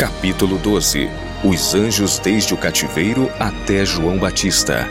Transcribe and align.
Capítulo 0.00 0.56
12 0.56 1.10
Os 1.44 1.74
anjos 1.74 2.18
desde 2.18 2.54
o 2.54 2.56
cativeiro 2.56 3.28
até 3.38 3.84
João 3.84 4.18
Batista. 4.18 4.88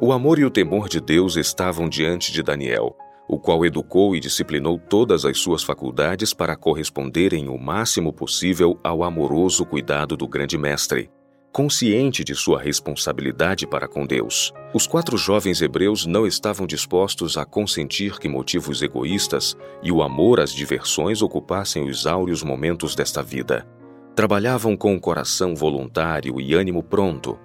O 0.00 0.10
amor 0.10 0.40
e 0.40 0.44
o 0.44 0.50
temor 0.50 0.88
de 0.88 1.00
Deus 1.00 1.36
estavam 1.36 1.88
diante 1.88 2.32
de 2.32 2.42
Daniel, 2.42 2.96
o 3.28 3.38
qual 3.38 3.64
educou 3.64 4.16
e 4.16 4.18
disciplinou 4.18 4.76
todas 4.76 5.24
as 5.24 5.38
suas 5.38 5.62
faculdades 5.62 6.34
para 6.34 6.56
corresponderem 6.56 7.48
o 7.48 7.56
máximo 7.56 8.12
possível 8.12 8.76
ao 8.82 9.04
amoroso 9.04 9.64
cuidado 9.64 10.16
do 10.16 10.26
grande 10.26 10.58
mestre 10.58 11.08
consciente 11.56 12.22
de 12.22 12.34
sua 12.34 12.60
responsabilidade 12.60 13.66
para 13.66 13.88
com 13.88 14.04
Deus. 14.06 14.52
Os 14.74 14.86
quatro 14.86 15.16
jovens 15.16 15.62
hebreus 15.62 16.04
não 16.04 16.26
estavam 16.26 16.66
dispostos 16.66 17.38
a 17.38 17.46
consentir 17.46 18.18
que 18.18 18.28
motivos 18.28 18.82
egoístas 18.82 19.56
e 19.82 19.90
o 19.90 20.02
amor 20.02 20.38
às 20.38 20.52
diversões 20.52 21.22
ocupassem 21.22 21.88
os 21.88 22.06
áureos 22.06 22.42
momentos 22.42 22.94
desta 22.94 23.22
vida. 23.22 23.66
Trabalhavam 24.14 24.76
com 24.76 24.94
o 24.94 25.00
coração 25.00 25.54
voluntário 25.56 26.38
e 26.38 26.52
ânimo 26.52 26.82
pronto. 26.82 27.38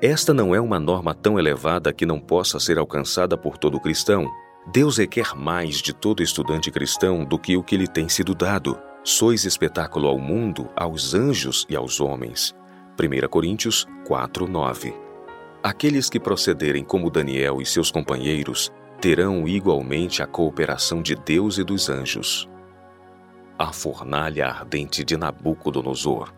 Esta 0.00 0.32
não 0.32 0.54
é 0.54 0.60
uma 0.62 0.80
norma 0.80 1.12
tão 1.12 1.38
elevada 1.38 1.92
que 1.92 2.06
não 2.06 2.18
possa 2.18 2.58
ser 2.58 2.78
alcançada 2.78 3.36
por 3.36 3.58
todo 3.58 3.78
cristão. 3.78 4.30
Deus 4.72 4.96
requer 4.96 5.36
mais 5.36 5.82
de 5.82 5.92
todo 5.92 6.22
estudante 6.22 6.70
cristão 6.70 7.22
do 7.22 7.38
que 7.38 7.54
o 7.54 7.62
que 7.62 7.76
lhe 7.76 7.86
tem 7.86 8.08
sido 8.08 8.34
dado. 8.34 8.78
Sois 9.04 9.44
espetáculo 9.44 10.08
ao 10.08 10.18
mundo, 10.18 10.70
aos 10.74 11.12
anjos 11.12 11.66
e 11.68 11.76
aos 11.76 12.00
homens. 12.00 12.56
1 13.00 13.28
Coríntios 13.28 13.86
4, 14.08 14.48
9. 14.48 14.92
Aqueles 15.62 16.10
que 16.10 16.18
procederem 16.18 16.82
como 16.82 17.08
Daniel 17.08 17.62
e 17.62 17.66
seus 17.66 17.92
companheiros 17.92 18.72
terão 19.00 19.46
igualmente 19.46 20.20
a 20.20 20.26
cooperação 20.26 21.00
de 21.00 21.14
Deus 21.14 21.58
e 21.58 21.62
dos 21.62 21.88
anjos. 21.88 22.48
A 23.56 23.72
fornalha 23.72 24.48
ardente 24.48 25.04
de 25.04 25.16
Nabucodonosor. 25.16 26.34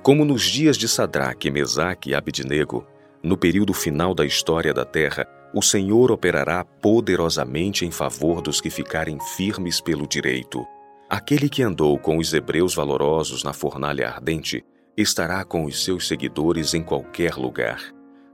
Como 0.00 0.24
nos 0.24 0.42
dias 0.42 0.76
de 0.76 0.86
Sadraque, 0.86 1.50
Mesaque 1.50 2.10
e 2.10 2.14
Abednego, 2.14 2.86
no 3.20 3.36
período 3.36 3.74
final 3.74 4.14
da 4.14 4.24
história 4.24 4.72
da 4.72 4.84
terra, 4.84 5.26
o 5.52 5.60
Senhor 5.60 6.12
operará 6.12 6.64
poderosamente 6.64 7.84
em 7.84 7.90
favor 7.90 8.40
dos 8.40 8.60
que 8.60 8.70
ficarem 8.70 9.18
firmes 9.34 9.80
pelo 9.80 10.06
direito. 10.06 10.64
Aquele 11.10 11.48
que 11.48 11.64
andou 11.64 11.98
com 11.98 12.18
os 12.18 12.32
hebreus 12.32 12.76
valorosos 12.76 13.42
na 13.42 13.52
fornalha 13.52 14.08
ardente 14.08 14.64
estará 14.96 15.44
com 15.44 15.64
os 15.64 15.84
seus 15.84 16.06
seguidores 16.06 16.74
em 16.74 16.82
qualquer 16.82 17.34
lugar. 17.34 17.80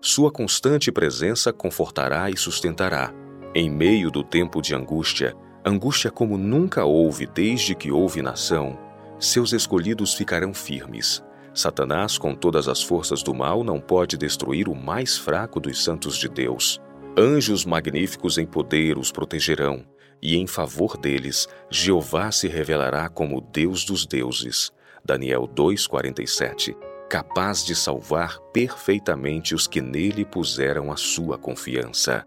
Sua 0.01 0.31
constante 0.31 0.91
presença 0.91 1.53
confortará 1.53 2.31
e 2.31 2.37
sustentará. 2.37 3.13
Em 3.55 3.69
meio 3.69 4.11
do 4.11 4.23
tempo 4.23 4.63
de 4.63 4.75
angústia, 4.75 5.35
angústia 5.65 6.11
como 6.11 6.39
nunca 6.39 6.85
houve 6.85 7.27
desde 7.27 7.75
que 7.75 7.91
houve 7.91 8.23
nação, 8.23 8.79
seus 9.19 9.53
escolhidos 9.53 10.15
ficarão 10.15 10.55
firmes. 10.55 11.23
Satanás, 11.53 12.17
com 12.17 12.35
todas 12.35 12.69
as 12.69 12.83
forças 12.83 13.23
do 13.23 13.35
mal, 13.35 13.63
não 13.63 13.81
pode 13.81 14.17
destruir 14.17 14.69
o 14.69 14.75
mais 14.75 15.19
fraco 15.19 15.61
dos 15.61 15.85
santos 15.85 16.17
de 16.17 16.29
Deus. 16.29 16.81
Anjos 17.19 17.67
magníficos 17.67 18.39
em 18.39 18.47
poder 18.47 18.97
os 18.97 19.13
protegerão, 19.13 19.85
e 20.23 20.37
em 20.37 20.47
favor 20.47 20.97
deles, 20.97 21.47
Jeová 21.69 22.31
se 22.31 22.49
revelará 22.49 23.09
como 23.09 23.41
Deus 23.41 23.85
dos 23.85 24.07
deuses. 24.07 24.71
Daniel 25.05 25.49
2,47, 25.49 26.77
capaz 27.09 27.65
de 27.65 27.75
salvar 27.75 28.39
perfeitamente 28.53 29.55
os 29.55 29.67
que 29.67 29.81
nele 29.81 30.25
puseram 30.25 30.93
a 30.93 30.97
sua 30.97 31.37
confiança. 31.37 32.25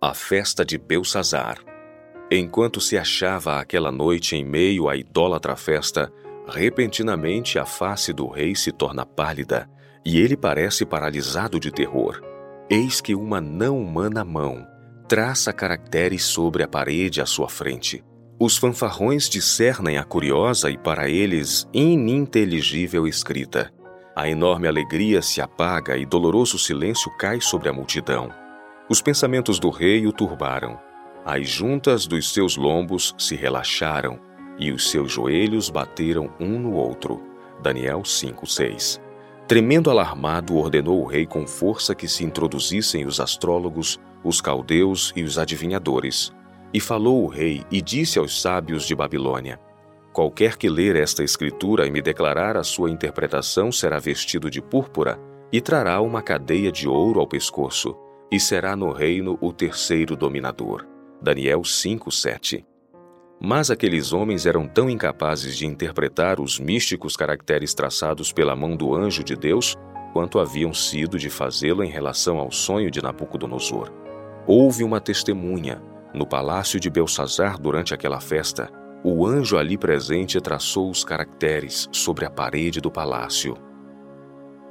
A 0.00 0.14
festa 0.14 0.64
de 0.64 0.76
Belsazar. 0.76 1.58
Enquanto 2.30 2.80
se 2.80 2.98
achava 2.98 3.60
aquela 3.60 3.92
noite 3.92 4.34
em 4.34 4.44
meio 4.44 4.88
à 4.88 4.96
idólatra 4.96 5.54
festa, 5.54 6.12
repentinamente 6.48 7.58
a 7.58 7.64
face 7.64 8.12
do 8.12 8.26
rei 8.26 8.54
se 8.54 8.72
torna 8.72 9.06
pálida 9.06 9.68
e 10.04 10.20
ele 10.20 10.36
parece 10.36 10.84
paralisado 10.84 11.60
de 11.60 11.70
terror. 11.70 12.20
Eis 12.68 13.00
que 13.00 13.14
uma 13.14 13.40
não 13.40 13.80
humana 13.80 14.24
mão 14.24 14.66
traça 15.08 15.52
caracteres 15.52 16.24
sobre 16.24 16.62
a 16.62 16.68
parede 16.68 17.20
à 17.20 17.26
sua 17.26 17.48
frente. 17.48 18.02
Os 18.44 18.56
fanfarrões 18.56 19.28
discernem 19.28 19.98
a 19.98 20.02
curiosa 20.02 20.68
e 20.68 20.76
para 20.76 21.08
eles 21.08 21.64
ininteligível 21.72 23.06
escrita. 23.06 23.72
A 24.16 24.28
enorme 24.28 24.66
alegria 24.66 25.22
se 25.22 25.40
apaga 25.40 25.96
e 25.96 26.04
doloroso 26.04 26.58
silêncio 26.58 27.08
cai 27.16 27.40
sobre 27.40 27.68
a 27.68 27.72
multidão. 27.72 28.34
Os 28.90 29.00
pensamentos 29.00 29.60
do 29.60 29.70
rei 29.70 30.08
o 30.08 30.12
turbaram. 30.12 30.76
As 31.24 31.48
juntas 31.48 32.04
dos 32.04 32.34
seus 32.34 32.56
lombos 32.56 33.14
se 33.16 33.36
relaxaram 33.36 34.18
e 34.58 34.72
os 34.72 34.90
seus 34.90 35.12
joelhos 35.12 35.70
bateram 35.70 36.28
um 36.40 36.58
no 36.58 36.72
outro. 36.72 37.22
Daniel 37.62 38.02
5:6. 38.02 39.00
Tremendo 39.46 39.88
alarmado, 39.88 40.56
ordenou 40.56 41.00
o 41.00 41.06
rei 41.06 41.26
com 41.26 41.46
força 41.46 41.94
que 41.94 42.08
se 42.08 42.24
introduzissem 42.24 43.06
os 43.06 43.20
astrólogos, 43.20 44.00
os 44.24 44.40
caldeus 44.40 45.12
e 45.14 45.22
os 45.22 45.38
adivinhadores 45.38 46.32
e 46.72 46.80
falou 46.80 47.24
o 47.24 47.28
rei 47.28 47.64
e 47.70 47.80
disse 47.80 48.18
aos 48.18 48.40
sábios 48.40 48.86
de 48.86 48.94
Babilônia: 48.94 49.58
Qualquer 50.12 50.56
que 50.56 50.68
ler 50.68 50.96
esta 50.96 51.24
escritura 51.24 51.86
e 51.86 51.90
me 51.90 52.02
declarar 52.02 52.56
a 52.56 52.62
sua 52.62 52.90
interpretação 52.90 53.72
será 53.72 53.98
vestido 53.98 54.50
de 54.50 54.60
púrpura 54.60 55.18
e 55.52 55.60
trará 55.60 56.00
uma 56.00 56.22
cadeia 56.22 56.72
de 56.72 56.88
ouro 56.88 57.20
ao 57.20 57.26
pescoço, 57.26 57.96
e 58.30 58.40
será 58.40 58.74
no 58.74 58.90
reino 58.90 59.38
o 59.40 59.52
terceiro 59.52 60.16
dominador. 60.16 60.86
Daniel 61.20 61.62
5:7. 61.62 62.64
Mas 63.40 63.70
aqueles 63.70 64.12
homens 64.12 64.46
eram 64.46 64.68
tão 64.68 64.88
incapazes 64.88 65.56
de 65.56 65.66
interpretar 65.66 66.40
os 66.40 66.60
místicos 66.60 67.16
caracteres 67.16 67.74
traçados 67.74 68.32
pela 68.32 68.54
mão 68.54 68.76
do 68.76 68.94
anjo 68.94 69.24
de 69.24 69.34
Deus 69.34 69.74
quanto 70.12 70.38
haviam 70.38 70.72
sido 70.72 71.18
de 71.18 71.28
fazê-lo 71.28 71.82
em 71.82 71.90
relação 71.90 72.38
ao 72.38 72.50
sonho 72.50 72.90
de 72.90 73.02
Nabucodonosor. 73.02 73.90
Houve 74.46 74.84
uma 74.84 75.00
testemunha, 75.00 75.82
no 76.14 76.26
palácio 76.26 76.78
de 76.78 76.90
Belsazar, 76.90 77.58
durante 77.58 77.94
aquela 77.94 78.20
festa, 78.20 78.70
o 79.02 79.26
anjo 79.26 79.56
ali 79.56 79.78
presente 79.78 80.40
traçou 80.40 80.90
os 80.90 81.04
caracteres 81.04 81.88
sobre 81.90 82.24
a 82.24 82.30
parede 82.30 82.80
do 82.80 82.90
palácio. 82.90 83.56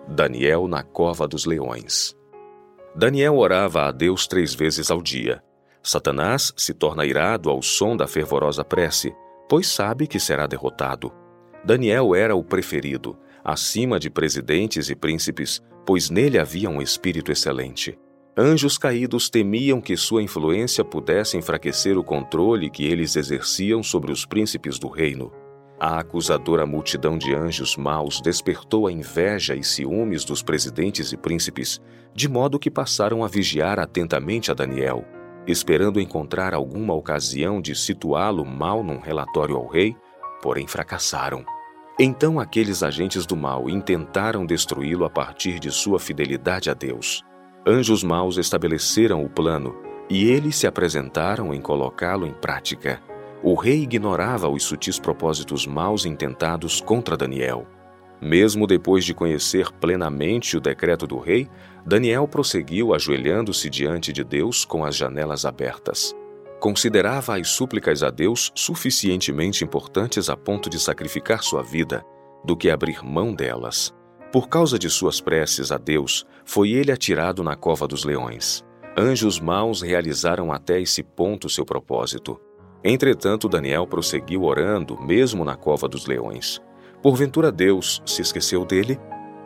Daniel 0.07 0.67
na 0.67 0.83
cova 0.83 1.27
dos 1.27 1.45
leões. 1.45 2.15
Daniel 2.95 3.37
orava 3.37 3.87
a 3.87 3.91
Deus 3.91 4.27
três 4.27 4.53
vezes 4.53 4.91
ao 4.91 5.01
dia. 5.01 5.43
Satanás 5.81 6.53
se 6.55 6.73
torna 6.73 7.05
irado 7.05 7.49
ao 7.49 7.61
som 7.61 7.97
da 7.97 8.07
fervorosa 8.07 8.63
prece, 8.63 9.13
pois 9.49 9.67
sabe 9.67 10.07
que 10.07 10.19
será 10.19 10.45
derrotado. 10.45 11.11
Daniel 11.63 12.13
era 12.15 12.35
o 12.35 12.43
preferido, 12.43 13.17
acima 13.43 13.99
de 13.99 14.09
presidentes 14.09 14.89
e 14.89 14.95
príncipes, 14.95 15.61
pois 15.85 16.09
nele 16.09 16.37
havia 16.37 16.69
um 16.69 16.81
espírito 16.81 17.31
excelente. 17.31 17.97
Anjos 18.37 18.77
caídos 18.77 19.29
temiam 19.29 19.81
que 19.81 19.97
sua 19.97 20.23
influência 20.23 20.85
pudesse 20.85 21.35
enfraquecer 21.37 21.97
o 21.97 22.03
controle 22.03 22.69
que 22.69 22.85
eles 22.85 23.17
exerciam 23.17 23.83
sobre 23.83 24.09
os 24.09 24.25
príncipes 24.25 24.79
do 24.79 24.87
reino. 24.87 25.29
A 25.77 25.99
acusadora 25.99 26.65
multidão 26.65 27.17
de 27.17 27.35
anjos 27.35 27.75
maus 27.75 28.21
despertou 28.21 28.87
a 28.87 28.91
inveja 28.91 29.53
e 29.53 29.63
ciúmes 29.63 30.23
dos 30.23 30.41
presidentes 30.41 31.11
e 31.11 31.17
príncipes, 31.17 31.81
de 32.13 32.29
modo 32.29 32.57
que 32.57 32.71
passaram 32.71 33.21
a 33.21 33.27
vigiar 33.27 33.79
atentamente 33.79 34.49
a 34.49 34.53
Daniel, 34.53 35.03
esperando 35.45 35.99
encontrar 35.99 36.53
alguma 36.53 36.93
ocasião 36.93 37.59
de 37.59 37.75
situá-lo 37.75 38.45
mal 38.45 38.81
num 38.81 38.99
relatório 38.99 39.57
ao 39.57 39.67
rei, 39.67 39.93
porém 40.41 40.67
fracassaram. 40.67 41.43
Então 41.99 42.39
aqueles 42.39 42.81
agentes 42.81 43.25
do 43.25 43.35
mal 43.35 43.69
intentaram 43.69 44.45
destruí-lo 44.45 45.03
a 45.03 45.09
partir 45.09 45.59
de 45.59 45.69
sua 45.69 45.99
fidelidade 45.99 46.69
a 46.69 46.73
Deus. 46.73 47.21
Anjos 47.65 48.03
maus 48.03 48.37
estabeleceram 48.37 49.23
o 49.23 49.29
plano 49.29 49.75
e 50.09 50.25
eles 50.25 50.55
se 50.55 50.65
apresentaram 50.65 51.53
em 51.53 51.61
colocá-lo 51.61 52.25
em 52.25 52.33
prática. 52.33 52.99
O 53.43 53.53
rei 53.53 53.83
ignorava 53.83 54.49
os 54.49 54.63
sutis 54.63 54.99
propósitos 54.99 55.67
maus 55.67 56.03
intentados 56.03 56.81
contra 56.81 57.15
Daniel. 57.15 57.67
Mesmo 58.19 58.65
depois 58.65 59.05
de 59.05 59.13
conhecer 59.13 59.71
plenamente 59.73 60.57
o 60.57 60.59
decreto 60.59 61.05
do 61.05 61.19
rei, 61.19 61.47
Daniel 61.85 62.27
prosseguiu 62.27 62.95
ajoelhando-se 62.95 63.69
diante 63.69 64.11
de 64.11 64.23
Deus 64.23 64.65
com 64.65 64.83
as 64.83 64.95
janelas 64.95 65.45
abertas. 65.45 66.15
Considerava 66.59 67.39
as 67.39 67.49
súplicas 67.49 68.01
a 68.01 68.09
Deus 68.09 68.51
suficientemente 68.55 69.63
importantes 69.63 70.29
a 70.29 70.37
ponto 70.37 70.69
de 70.69 70.79
sacrificar 70.79 71.43
sua 71.43 71.61
vida, 71.61 72.03
do 72.43 72.55
que 72.57 72.71
abrir 72.71 73.03
mão 73.03 73.33
delas. 73.33 73.93
Por 74.31 74.47
causa 74.47 74.79
de 74.79 74.89
suas 74.89 75.19
preces 75.19 75.73
a 75.73 75.77
Deus, 75.77 76.25
foi 76.45 76.71
ele 76.71 76.91
atirado 76.91 77.43
na 77.43 77.55
cova 77.55 77.85
dos 77.85 78.05
leões. 78.05 78.63
Anjos 78.97 79.39
maus 79.41 79.81
realizaram 79.81 80.53
até 80.53 80.79
esse 80.79 81.03
ponto 81.03 81.49
seu 81.49 81.65
propósito. 81.65 82.39
Entretanto, 82.81 83.49
Daniel 83.49 83.85
prosseguiu 83.85 84.43
orando, 84.43 84.97
mesmo 85.01 85.43
na 85.43 85.55
cova 85.55 85.87
dos 85.87 86.05
leões. 86.07 86.61
Porventura 87.01 87.51
Deus 87.51 88.01
se 88.05 88.21
esqueceu 88.21 88.63
dele? 88.63 88.97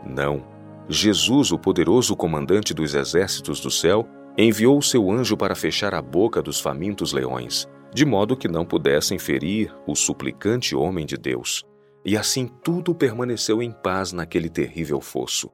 Não. 0.06 0.46
Jesus, 0.88 1.52
o 1.52 1.58
poderoso 1.58 2.16
comandante 2.16 2.72
dos 2.72 2.94
exércitos 2.94 3.60
do 3.60 3.72
céu, 3.72 4.08
enviou 4.38 4.80
seu 4.84 5.10
anjo 5.10 5.36
para 5.36 5.56
fechar 5.56 5.96
a 5.96 6.02
boca 6.02 6.44
dos 6.44 6.60
famintos 6.60 7.12
leões, 7.12 7.68
de 7.92 8.06
modo 8.06 8.38
que 8.38 8.48
não 8.48 8.66
pudessem 8.66 9.18
ferir 9.18 9.74
o 9.88 9.96
suplicante 9.96 10.76
homem 10.76 11.06
de 11.08 11.18
Deus. 11.18 11.66
E 12.06 12.16
assim 12.16 12.48
tudo 12.64 12.94
permaneceu 12.94 13.64
em 13.64 13.72
paz 13.72 14.14
naquele 14.14 14.48
terrível 14.48 15.02
fosso. 15.02 15.52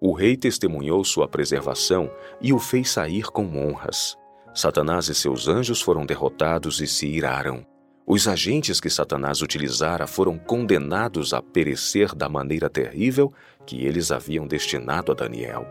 O 0.00 0.14
rei 0.14 0.34
testemunhou 0.34 1.04
sua 1.04 1.28
preservação 1.28 2.10
e 2.40 2.54
o 2.54 2.58
fez 2.58 2.88
sair 2.88 3.24
com 3.24 3.44
honras. 3.58 4.16
Satanás 4.54 5.08
e 5.08 5.14
seus 5.14 5.46
anjos 5.46 5.82
foram 5.82 6.06
derrotados 6.06 6.80
e 6.80 6.86
se 6.86 7.06
iraram. 7.06 7.66
Os 8.06 8.26
agentes 8.26 8.80
que 8.80 8.88
Satanás 8.88 9.42
utilizara 9.42 10.06
foram 10.06 10.38
condenados 10.38 11.34
a 11.34 11.42
perecer 11.42 12.14
da 12.14 12.28
maneira 12.30 12.70
terrível 12.70 13.32
que 13.66 13.84
eles 13.84 14.10
haviam 14.10 14.46
destinado 14.46 15.12
a 15.12 15.14
Daniel. 15.14 15.66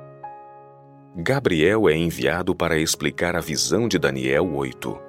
Gabriel 1.17 1.89
é 1.89 1.95
enviado 1.95 2.55
para 2.55 2.77
explicar 2.77 3.35
a 3.35 3.41
visão 3.41 3.87
de 3.87 3.97
Daniel 3.97 4.53
8. 4.53 5.08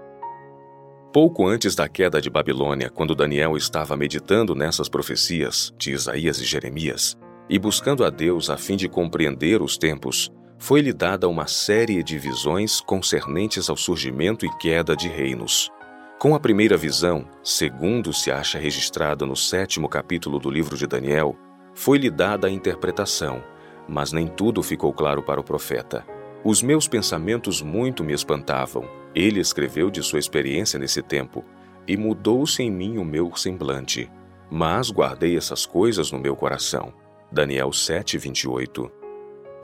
Pouco 1.12 1.44
antes 1.44 1.74
da 1.74 1.88
queda 1.88 2.20
de 2.20 2.30
Babilônia, 2.30 2.88
quando 2.88 3.16
Daniel 3.16 3.56
estava 3.56 3.96
meditando 3.96 4.54
nessas 4.54 4.88
profecias 4.88 5.74
de 5.76 5.90
Isaías 5.90 6.40
e 6.40 6.44
Jeremias 6.44 7.18
e 7.48 7.58
buscando 7.58 8.04
a 8.04 8.10
Deus 8.10 8.48
a 8.48 8.56
fim 8.56 8.76
de 8.76 8.88
compreender 8.88 9.60
os 9.60 9.76
tempos, 9.76 10.30
foi-lhe 10.56 10.92
dada 10.92 11.28
uma 11.28 11.48
série 11.48 12.00
de 12.04 12.16
visões 12.16 12.80
concernentes 12.80 13.68
ao 13.68 13.76
surgimento 13.76 14.46
e 14.46 14.58
queda 14.58 14.94
de 14.94 15.08
reinos. 15.08 15.68
Com 16.20 16.32
a 16.32 16.38
primeira 16.38 16.76
visão, 16.76 17.26
segundo 17.42 18.12
se 18.12 18.30
acha 18.30 18.56
registrada 18.56 19.26
no 19.26 19.34
sétimo 19.34 19.88
capítulo 19.88 20.38
do 20.38 20.48
livro 20.48 20.76
de 20.76 20.86
Daniel, 20.86 21.34
foi-lhe 21.74 22.08
dada 22.08 22.46
a 22.46 22.50
interpretação, 22.50 23.42
mas 23.88 24.12
nem 24.12 24.28
tudo 24.28 24.62
ficou 24.62 24.92
claro 24.92 25.24
para 25.24 25.40
o 25.40 25.44
profeta. 25.44 26.06
Os 26.44 26.62
meus 26.62 26.86
pensamentos 26.86 27.60
muito 27.60 28.04
me 28.04 28.12
espantavam. 28.12 28.99
Ele 29.14 29.40
escreveu 29.40 29.90
de 29.90 30.02
sua 30.02 30.18
experiência 30.18 30.78
nesse 30.78 31.02
tempo, 31.02 31.44
e 31.86 31.96
mudou-se 31.96 32.62
em 32.62 32.70
mim 32.70 32.98
o 32.98 33.04
meu 33.04 33.34
semblante. 33.34 34.10
Mas 34.50 34.90
guardei 34.90 35.36
essas 35.36 35.66
coisas 35.66 36.12
no 36.12 36.18
meu 36.18 36.36
coração. 36.36 36.92
Daniel 37.30 37.72
7, 37.72 38.18
28. 38.18 38.90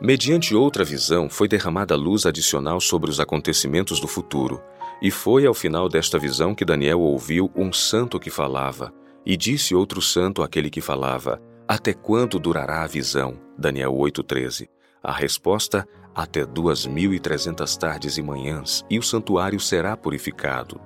Mediante 0.00 0.54
outra 0.54 0.84
visão, 0.84 1.28
foi 1.28 1.48
derramada 1.48 1.96
luz 1.96 2.26
adicional 2.26 2.81
sobre 2.81 3.10
os 3.10 3.19
acontecimentos 3.19 3.98
do 3.98 4.06
futuro, 4.06 4.62
e 5.00 5.10
foi 5.10 5.46
ao 5.46 5.54
final 5.54 5.88
desta 5.88 6.19
visão 6.19 6.54
que 6.54 6.64
Daniel 6.64 7.00
ouviu 7.00 7.50
um 7.56 7.72
santo 7.72 8.20
que 8.20 8.31
falava, 8.31 8.93
e 9.25 9.37
disse 9.37 9.75
outro 9.75 10.02
santo 10.02 10.43
àquele 10.43 10.70
que 10.70 10.81
falava: 10.81 11.40
Até 11.66 11.93
quando 11.93 12.38
durará 12.38 12.82
a 12.82 12.87
visão? 12.87 13.38
Daniel 13.58 13.93
8,13. 13.93 14.69
A 15.02 15.12
resposta: 15.12 15.87
até 16.16 16.46
duas 16.46 16.86
mil 16.86 17.12
e 17.12 17.20
trezentas 17.20 17.76
tardes 17.76 18.16
e 18.16 18.22
manhãs, 18.22 18.82
e 18.88 18.98
o 18.98 19.02
santuário 19.02 19.60
será 19.60 19.94
purificado. 19.94 20.80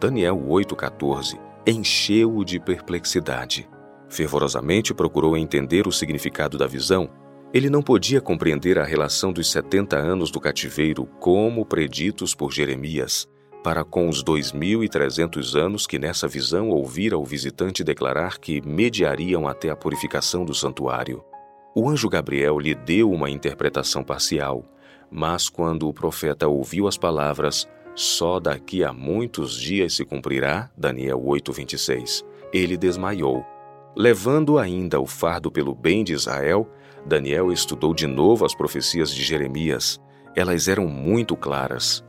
Daniel 0.00 0.36
8,14 0.36 1.38
encheu-o 1.64 2.44
de 2.44 2.58
perplexidade. 2.58 3.68
Fervorosamente 4.08 4.92
procurou 4.92 5.36
entender 5.36 5.86
o 5.86 5.92
significado 5.92 6.58
da 6.58 6.66
visão. 6.66 7.08
Ele 7.54 7.70
não 7.70 7.80
podia 7.80 8.20
compreender 8.20 8.76
a 8.76 8.84
relação 8.84 9.32
dos 9.32 9.48
70 9.52 9.96
anos 9.96 10.32
do 10.32 10.40
cativeiro 10.40 11.06
como 11.20 11.64
preditos 11.64 12.34
por 12.34 12.52
Jeremias, 12.52 13.28
para 13.62 13.84
com 13.84 14.08
os 14.08 14.24
2.300 14.24 15.54
anos 15.54 15.86
que 15.86 16.00
nessa 16.00 16.26
visão 16.26 16.70
ouvira 16.70 17.16
o 17.16 17.24
visitante 17.24 17.84
declarar 17.84 18.38
que 18.38 18.60
mediariam 18.66 19.46
até 19.46 19.70
a 19.70 19.76
purificação 19.76 20.44
do 20.44 20.52
santuário. 20.52 21.22
O 21.74 21.88
anjo 21.88 22.08
Gabriel 22.08 22.58
lhe 22.58 22.74
deu 22.74 23.10
uma 23.10 23.30
interpretação 23.30 24.02
parcial, 24.02 24.64
mas 25.12 25.48
quando 25.48 25.86
o 25.86 25.92
profeta 25.92 26.48
ouviu 26.48 26.88
as 26.88 26.96
palavras, 26.96 27.68
só 27.94 28.40
daqui 28.40 28.82
a 28.82 28.92
muitos 28.92 29.60
dias 29.60 29.94
se 29.94 30.04
cumprirá, 30.04 30.70
Daniel 30.76 31.22
8:26, 31.22 32.24
ele 32.52 32.76
desmaiou. 32.78 33.44
Levando 33.94 34.58
ainda 34.58 34.98
o 34.98 35.06
fardo 35.06 35.52
pelo 35.52 35.74
bem 35.74 36.02
de 36.02 36.14
Israel, 36.14 36.66
Daniel 37.04 37.52
estudou 37.52 37.92
de 37.92 38.06
novo 38.06 38.46
as 38.46 38.54
profecias 38.54 39.10
de 39.10 39.22
Jeremias. 39.22 40.00
Elas 40.34 40.66
eram 40.66 40.86
muito 40.86 41.36
claras. 41.36 42.02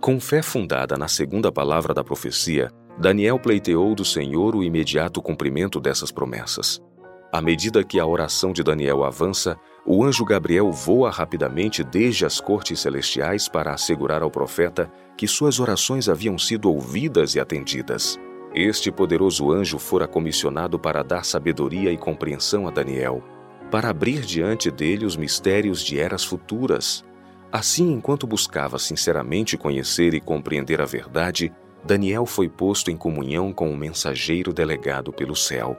Com 0.00 0.20
fé 0.20 0.42
fundada 0.42 0.98
na 0.98 1.08
segunda 1.08 1.50
palavra 1.50 1.94
da 1.94 2.04
profecia, 2.04 2.70
Daniel 2.98 3.38
pleiteou 3.38 3.94
do 3.94 4.04
Senhor 4.04 4.54
o 4.54 4.62
imediato 4.62 5.22
cumprimento 5.22 5.80
dessas 5.80 6.12
promessas. 6.12 6.82
À 7.32 7.40
medida 7.40 7.84
que 7.84 8.00
a 8.00 8.06
oração 8.06 8.52
de 8.52 8.60
Daniel 8.60 9.04
avança, 9.04 9.56
o 9.86 10.04
anjo 10.04 10.24
Gabriel 10.24 10.72
voa 10.72 11.10
rapidamente 11.10 11.84
desde 11.84 12.26
as 12.26 12.40
cortes 12.40 12.80
celestiais 12.80 13.48
para 13.48 13.72
assegurar 13.72 14.20
ao 14.20 14.30
profeta 14.30 14.90
que 15.16 15.28
suas 15.28 15.60
orações 15.60 16.08
haviam 16.08 16.36
sido 16.36 16.72
ouvidas 16.72 17.36
e 17.36 17.40
atendidas. 17.40 18.18
Este 18.52 18.90
poderoso 18.90 19.52
anjo 19.52 19.78
fora 19.78 20.08
comissionado 20.08 20.76
para 20.76 21.04
dar 21.04 21.24
sabedoria 21.24 21.92
e 21.92 21.96
compreensão 21.96 22.66
a 22.66 22.70
Daniel, 22.70 23.22
para 23.70 23.90
abrir 23.90 24.22
diante 24.22 24.68
dele 24.68 25.06
os 25.06 25.16
mistérios 25.16 25.84
de 25.84 26.00
eras 26.00 26.24
futuras. 26.24 27.04
Assim, 27.52 27.92
enquanto 27.92 28.26
buscava 28.26 28.76
sinceramente 28.76 29.56
conhecer 29.56 30.14
e 30.14 30.20
compreender 30.20 30.80
a 30.80 30.84
verdade, 30.84 31.52
Daniel 31.84 32.26
foi 32.26 32.48
posto 32.48 32.90
em 32.90 32.96
comunhão 32.96 33.52
com 33.52 33.70
o 33.70 33.76
mensageiro 33.76 34.52
delegado 34.52 35.12
pelo 35.12 35.36
céu. 35.36 35.78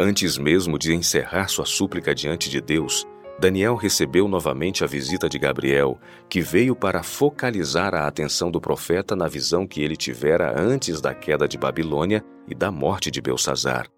Antes 0.00 0.38
mesmo 0.38 0.78
de 0.78 0.94
encerrar 0.94 1.48
sua 1.48 1.66
súplica 1.66 2.14
diante 2.14 2.48
de 2.48 2.60
Deus, 2.60 3.04
Daniel 3.40 3.74
recebeu 3.74 4.28
novamente 4.28 4.84
a 4.84 4.86
visita 4.86 5.28
de 5.28 5.38
Gabriel, 5.40 5.98
que 6.28 6.40
veio 6.40 6.76
para 6.76 7.02
focalizar 7.02 7.94
a 7.94 8.06
atenção 8.06 8.48
do 8.48 8.60
profeta 8.60 9.16
na 9.16 9.26
visão 9.26 9.66
que 9.66 9.80
ele 9.80 9.96
tivera 9.96 10.54
antes 10.56 11.00
da 11.00 11.14
queda 11.14 11.48
de 11.48 11.58
Babilônia 11.58 12.24
e 12.46 12.54
da 12.54 12.70
morte 12.70 13.10
de 13.10 13.20
Belsazar. 13.20 13.88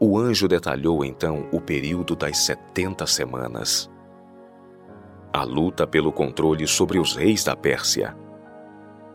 O 0.00 0.16
anjo 0.16 0.46
detalhou 0.46 1.04
então 1.04 1.48
o 1.52 1.60
período 1.60 2.14
das 2.14 2.38
setenta 2.38 3.04
semanas. 3.04 3.90
A 5.32 5.42
luta 5.42 5.88
pelo 5.88 6.12
controle 6.12 6.68
sobre 6.68 7.00
os 7.00 7.16
reis 7.16 7.42
da 7.42 7.56
Pérsia. 7.56 8.16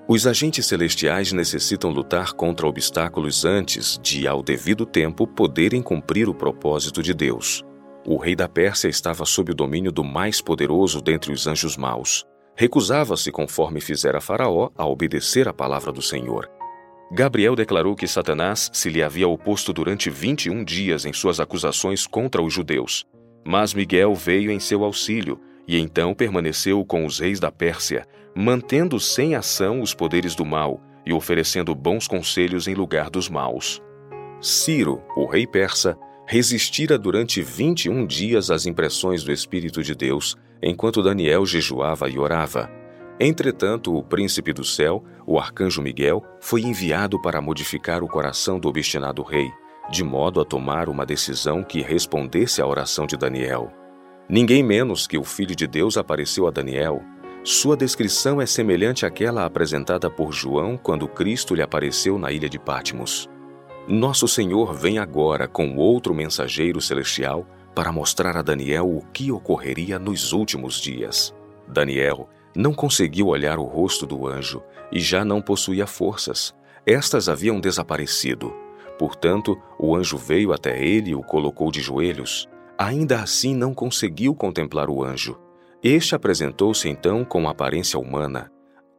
Os 0.06 0.28
agentes 0.28 0.66
celestiais 0.66 1.32
necessitam 1.32 1.90
lutar 1.90 2.34
contra 2.34 2.68
obstáculos 2.68 3.46
antes 3.46 3.98
de, 4.04 4.28
ao 4.28 4.44
devido 4.44 4.86
tempo, 4.86 5.26
poderem 5.26 5.82
cumprir 5.82 6.28
o 6.28 6.34
propósito 6.34 7.02
de 7.02 7.14
Deus. 7.14 7.64
O 8.06 8.18
rei 8.18 8.36
da 8.36 8.50
Pérsia 8.50 8.90
estava 8.90 9.24
sob 9.24 9.54
o 9.54 9.56
domínio 9.56 9.94
do 9.94 10.04
mais 10.04 10.42
poderoso 10.42 11.02
dentre 11.02 11.32
os 11.32 11.48
anjos 11.48 11.78
maus. 11.78 12.26
Recusava-se, 12.54 13.32
conforme 13.32 13.80
fizera 13.80 14.20
Faraó, 14.20 14.70
a 14.78 14.86
obedecer 14.86 15.48
a 15.48 15.54
palavra 15.54 15.90
do 15.90 16.02
Senhor. 16.02 16.52
Gabriel 17.10 17.56
declarou 17.56 17.96
que 17.96 18.08
Satanás 18.08 18.70
se 18.74 18.90
lhe 18.90 19.02
havia 19.02 19.28
oposto 19.28 19.72
durante 19.72 20.10
21 20.10 20.66
dias 20.66 21.06
em 21.06 21.14
suas 21.14 21.40
acusações 21.40 22.06
contra 22.06 22.42
os 22.42 22.54
judeus. 22.54 23.06
Mas 23.46 23.74
Miguel 23.74 24.14
veio 24.14 24.52
em 24.52 24.60
seu 24.60 24.84
auxílio 24.84 25.40
e 25.66 25.80
então 25.80 26.14
permaneceu 26.14 26.84
com 26.84 27.06
os 27.06 27.20
reis 27.20 27.40
da 27.40 27.52
Pérsia, 27.52 28.06
mantendo 28.36 29.00
sem 29.00 29.36
ação 29.36 29.82
os 29.82 29.94
poderes 29.94 30.36
do 30.36 30.46
mal 30.46 30.82
e 31.06 31.14
oferecendo 31.14 31.76
bons 31.76 32.08
conselhos 32.08 32.68
em 32.68 32.74
lugar 32.74 33.10
dos 33.10 33.30
maus. 33.30 33.82
Ciro, 34.42 35.02
o 35.16 35.26
rei 35.26 35.46
persa, 35.46 35.98
resistira 36.26 36.98
durante 36.98 37.42
21 37.42 38.06
dias 38.06 38.50
às 38.50 38.66
impressões 38.66 39.24
do 39.24 39.32
Espírito 39.32 39.84
de 39.84 39.94
Deus, 39.94 40.36
enquanto 40.62 41.04
Daniel 41.04 41.46
jejuava 41.46 42.10
e 42.10 42.18
orava. 42.18 42.70
Entretanto, 43.20 43.96
o 43.96 44.04
príncipe 44.04 44.52
do 44.54 44.64
céu, 44.64 45.04
o 45.28 45.38
arcanjo 45.38 45.82
Miguel, 45.82 46.24
foi 46.42 46.62
enviado 46.62 47.22
para 47.22 47.42
modificar 47.42 48.04
o 48.04 48.08
coração 48.08 48.60
do 48.60 48.68
obstinado 48.68 49.22
rei, 49.22 49.50
de 49.92 50.04
modo 50.04 50.42
a 50.42 50.46
tomar 50.46 50.90
uma 50.90 51.06
decisão 51.06 51.64
que 51.64 51.82
respondesse 51.82 52.62
à 52.62 52.68
oração 52.68 53.06
de 53.06 53.16
Daniel. 53.16 53.72
Ninguém 54.28 54.64
menos 54.64 55.06
que 55.06 55.18
o 55.18 55.24
Filho 55.24 55.56
de 55.56 55.68
Deus 55.68 55.98
apareceu 55.98 56.48
a 56.48 56.52
Daniel 56.52 57.02
sua 57.46 57.76
descrição 57.76 58.42
é 58.42 58.46
semelhante 58.46 59.06
àquela 59.06 59.44
apresentada 59.44 60.10
por 60.10 60.32
João 60.32 60.78
quando 60.78 61.10
Cristo 61.10 61.54
lhe 61.54 61.62
apareceu 61.62 62.18
na 62.18 62.32
ilha 62.32 62.48
de 62.48 62.58
Patmos. 62.58 63.30
Nosso 63.86 64.30
Senhor 64.30 64.74
vem 64.74 64.98
agora 64.98 65.46
com 65.46 65.76
outro 65.76 66.14
mensageiro 66.14 66.80
celestial 66.80 67.46
para 67.76 67.92
mostrar 67.92 68.38
a 68.38 68.42
Daniel 68.42 68.90
o 68.90 69.02
que 69.12 69.30
ocorreria 69.30 70.00
nos 70.00 70.32
últimos 70.32 70.80
dias. 70.80 71.36
Daniel 71.68 72.30
não 72.56 72.74
conseguiu 72.74 73.28
olhar 73.28 73.60
o 73.60 73.66
rosto 73.66 74.08
do 74.08 74.26
anjo 74.26 74.64
e 74.90 75.02
já 75.02 75.26
não 75.26 75.42
possuía 75.42 75.86
forças. 75.86 76.56
Estas 76.86 77.28
haviam 77.28 77.60
desaparecido. 77.60 78.54
Portanto, 78.98 79.62
o 79.78 79.98
anjo 79.98 80.18
veio 80.18 80.54
até 80.54 80.82
ele 80.82 81.10
e 81.10 81.16
o 81.16 81.22
colocou 81.22 81.70
de 81.74 81.82
joelhos. 81.82 82.48
Ainda 82.78 83.22
assim, 83.22 83.54
não 83.54 83.74
conseguiu 83.74 84.34
contemplar 84.34 84.90
o 84.90 85.04
anjo 85.04 85.43
este 85.92 86.16
apresentou-se 86.16 86.88
então 86.88 87.26
com 87.26 87.48
aparência 87.48 88.00
humana. 88.00 88.50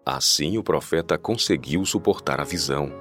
Assim, 0.04 0.58
o 0.58 0.62
profeta 0.62 1.16
conseguiu 1.16 1.84
suportar 1.86 2.40
a 2.40 2.44
visão. 2.44 2.92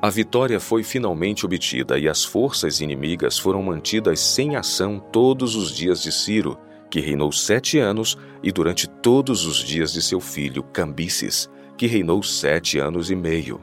A 0.00 0.08
vitória 0.08 0.60
foi 0.60 0.84
finalmente 0.84 1.44
obtida 1.44 1.98
e 1.98 2.08
as 2.08 2.24
forças 2.24 2.80
inimigas 2.80 3.38
foram 3.38 3.62
mantidas 3.62 4.20
sem 4.20 4.54
ação 4.54 5.00
todos 5.00 5.56
os 5.56 5.74
dias 5.74 6.00
de 6.02 6.12
Ciro, 6.12 6.56
que 6.90 7.00
reinou 7.00 7.32
sete 7.32 7.78
anos, 7.78 8.16
e 8.42 8.52
durante 8.52 8.86
todos 8.86 9.46
os 9.46 9.56
dias 9.56 9.92
de 9.92 10.00
seu 10.00 10.20
filho 10.20 10.62
Cambises, 10.62 11.50
que 11.76 11.86
reinou 11.86 12.22
sete 12.22 12.78
anos 12.78 13.10
e 13.10 13.16
meio. 13.16 13.60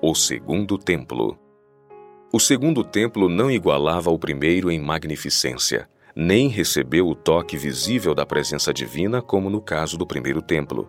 O 0.00 0.14
segundo 0.14 0.78
templo. 0.78 1.36
O 2.32 2.38
segundo 2.38 2.84
templo 2.84 3.28
não 3.28 3.50
igualava 3.50 4.10
o 4.10 4.18
primeiro 4.18 4.70
em 4.70 4.78
magnificência, 4.78 5.88
nem 6.14 6.48
recebeu 6.48 7.08
o 7.08 7.14
toque 7.14 7.56
visível 7.56 8.14
da 8.14 8.26
presença 8.26 8.72
divina, 8.72 9.22
como 9.22 9.48
no 9.48 9.60
caso 9.60 9.96
do 9.96 10.06
primeiro 10.06 10.42
templo. 10.42 10.88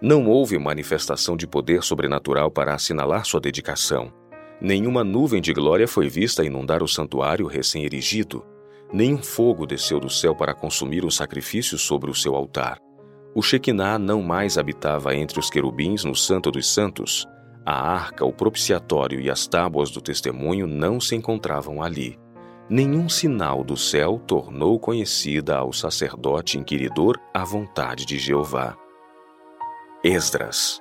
Não 0.00 0.26
houve 0.26 0.58
manifestação 0.58 1.36
de 1.36 1.46
poder 1.46 1.82
sobrenatural 1.82 2.50
para 2.50 2.74
assinalar 2.74 3.24
sua 3.24 3.40
dedicação. 3.40 4.12
Nenhuma 4.60 5.02
nuvem 5.02 5.40
de 5.40 5.52
glória 5.52 5.88
foi 5.88 6.08
vista 6.08 6.44
inundar 6.44 6.82
o 6.82 6.88
santuário 6.88 7.46
recém-erigido. 7.46 8.44
Nenhum 8.92 9.22
fogo 9.22 9.66
desceu 9.66 9.98
do 9.98 10.10
céu 10.10 10.34
para 10.34 10.54
consumir 10.54 11.04
o 11.04 11.10
sacrifício 11.10 11.78
sobre 11.78 12.10
o 12.10 12.14
seu 12.14 12.34
altar. 12.34 12.78
O 13.34 13.42
Shekinah 13.42 13.98
não 13.98 14.22
mais 14.22 14.56
habitava 14.56 15.14
entre 15.14 15.38
os 15.38 15.50
querubins 15.50 16.04
no 16.04 16.14
Santo 16.14 16.50
dos 16.50 16.72
Santos. 16.72 17.26
A 17.66 17.74
arca, 17.74 18.24
o 18.24 18.32
propiciatório 18.32 19.20
e 19.20 19.28
as 19.28 19.46
tábuas 19.46 19.90
do 19.90 20.00
testemunho 20.00 20.66
não 20.66 21.00
se 21.00 21.14
encontravam 21.14 21.82
ali. 21.82 22.18
Nenhum 22.68 23.08
sinal 23.08 23.62
do 23.62 23.76
céu 23.76 24.20
tornou 24.26 24.78
conhecida 24.78 25.56
ao 25.56 25.72
sacerdote 25.72 26.58
inquiridor 26.58 27.16
a 27.32 27.44
vontade 27.44 28.04
de 28.04 28.18
Jeová. 28.18 28.76
Esdras 30.02 30.80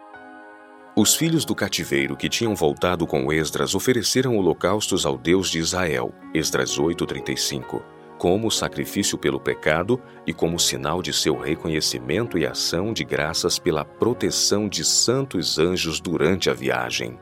os 0.97 1.13
filhos 1.13 1.43
do 1.43 1.53
cativeiro 1.53 2.15
que 2.15 2.29
tinham 2.29 2.55
voltado 2.55 3.05
com 3.05 3.31
Esdras 3.31 3.75
ofereceram 3.75 4.37
holocaustos 4.37 5.05
ao 5.05 5.17
Deus 5.17 5.49
de 5.49 5.59
Israel, 5.59 6.13
Esdras 6.33 6.79
8:35, 6.79 7.83
como 8.17 8.49
sacrifício 8.49 9.17
pelo 9.17 9.37
pecado 9.37 10.01
e 10.25 10.33
como 10.33 10.57
sinal 10.57 11.01
de 11.01 11.11
seu 11.11 11.37
reconhecimento 11.37 12.37
e 12.37 12.45
ação 12.47 12.93
de 12.93 13.03
graças 13.03 13.59
pela 13.59 13.83
proteção 13.83 14.69
de 14.69 14.85
santos 14.85 15.59
anjos 15.59 15.99
durante 15.99 16.49
a 16.49 16.53
viagem. 16.53 17.19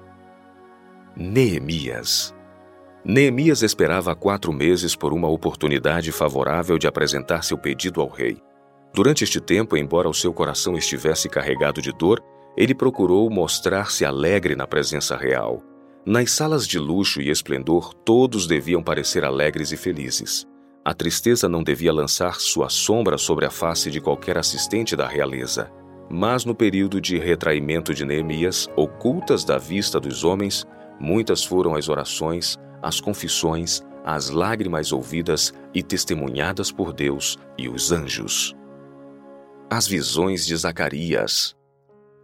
Neemias 1.15 2.31
Neemias 3.05 3.61
esperava 3.61 4.15
quatro 4.15 4.53
meses 4.53 4.95
por 4.95 5.11
uma 5.11 5.27
oportunidade 5.27 6.09
favorável 6.09 6.77
de 6.77 6.87
apresentar 6.87 7.43
seu 7.43 7.57
pedido 7.57 7.99
ao 7.99 8.07
rei. 8.07 8.37
Durante 8.93 9.25
este 9.25 9.41
tempo, 9.41 9.75
embora 9.75 10.07
o 10.07 10.13
seu 10.13 10.31
coração 10.31 10.77
estivesse 10.77 11.27
carregado 11.27 11.81
de 11.81 11.91
dor, 11.91 12.23
ele 12.55 12.73
procurou 12.73 13.29
mostrar-se 13.29 14.05
alegre 14.05 14.55
na 14.55 14.65
presença 14.65 15.17
real. 15.17 15.61
Nas 16.05 16.31
salas 16.31 16.65
de 16.65 16.79
luxo 16.79 17.21
e 17.21 17.29
esplendor, 17.29 17.93
todos 17.93 18.47
deviam 18.47 18.81
parecer 18.81 19.25
alegres 19.25 19.73
e 19.73 19.77
felizes. 19.77 20.47
A 20.85 20.93
tristeza 20.93 21.49
não 21.49 21.61
devia 21.61 21.91
lançar 21.91 22.35
sua 22.39 22.69
sombra 22.69 23.17
sobre 23.17 23.45
a 23.45 23.49
face 23.49 23.91
de 23.91 23.99
qualquer 23.99 24.37
assistente 24.37 24.95
da 24.95 25.07
realeza. 25.07 25.69
Mas 26.09 26.45
no 26.45 26.55
período 26.55 27.01
de 27.01 27.17
retraimento 27.17 27.93
de 27.93 28.05
Neemias, 28.05 28.69
ocultas 28.77 29.43
da 29.43 29.57
vista 29.57 29.99
dos 29.99 30.23
homens, 30.23 30.65
muitas 30.99 31.43
foram 31.43 31.75
as 31.75 31.89
orações, 31.89 32.57
as 32.83 32.99
confissões, 32.99 33.81
as 34.03 34.29
lágrimas 34.29 34.91
ouvidas 34.91 35.53
e 35.73 35.81
testemunhadas 35.81 36.71
por 36.71 36.91
Deus 36.91 37.37
e 37.57 37.69
os 37.69 37.91
anjos. 37.91 38.53
As 39.69 39.87
visões 39.87 40.45
de 40.45 40.55
Zacarias. 40.55 41.55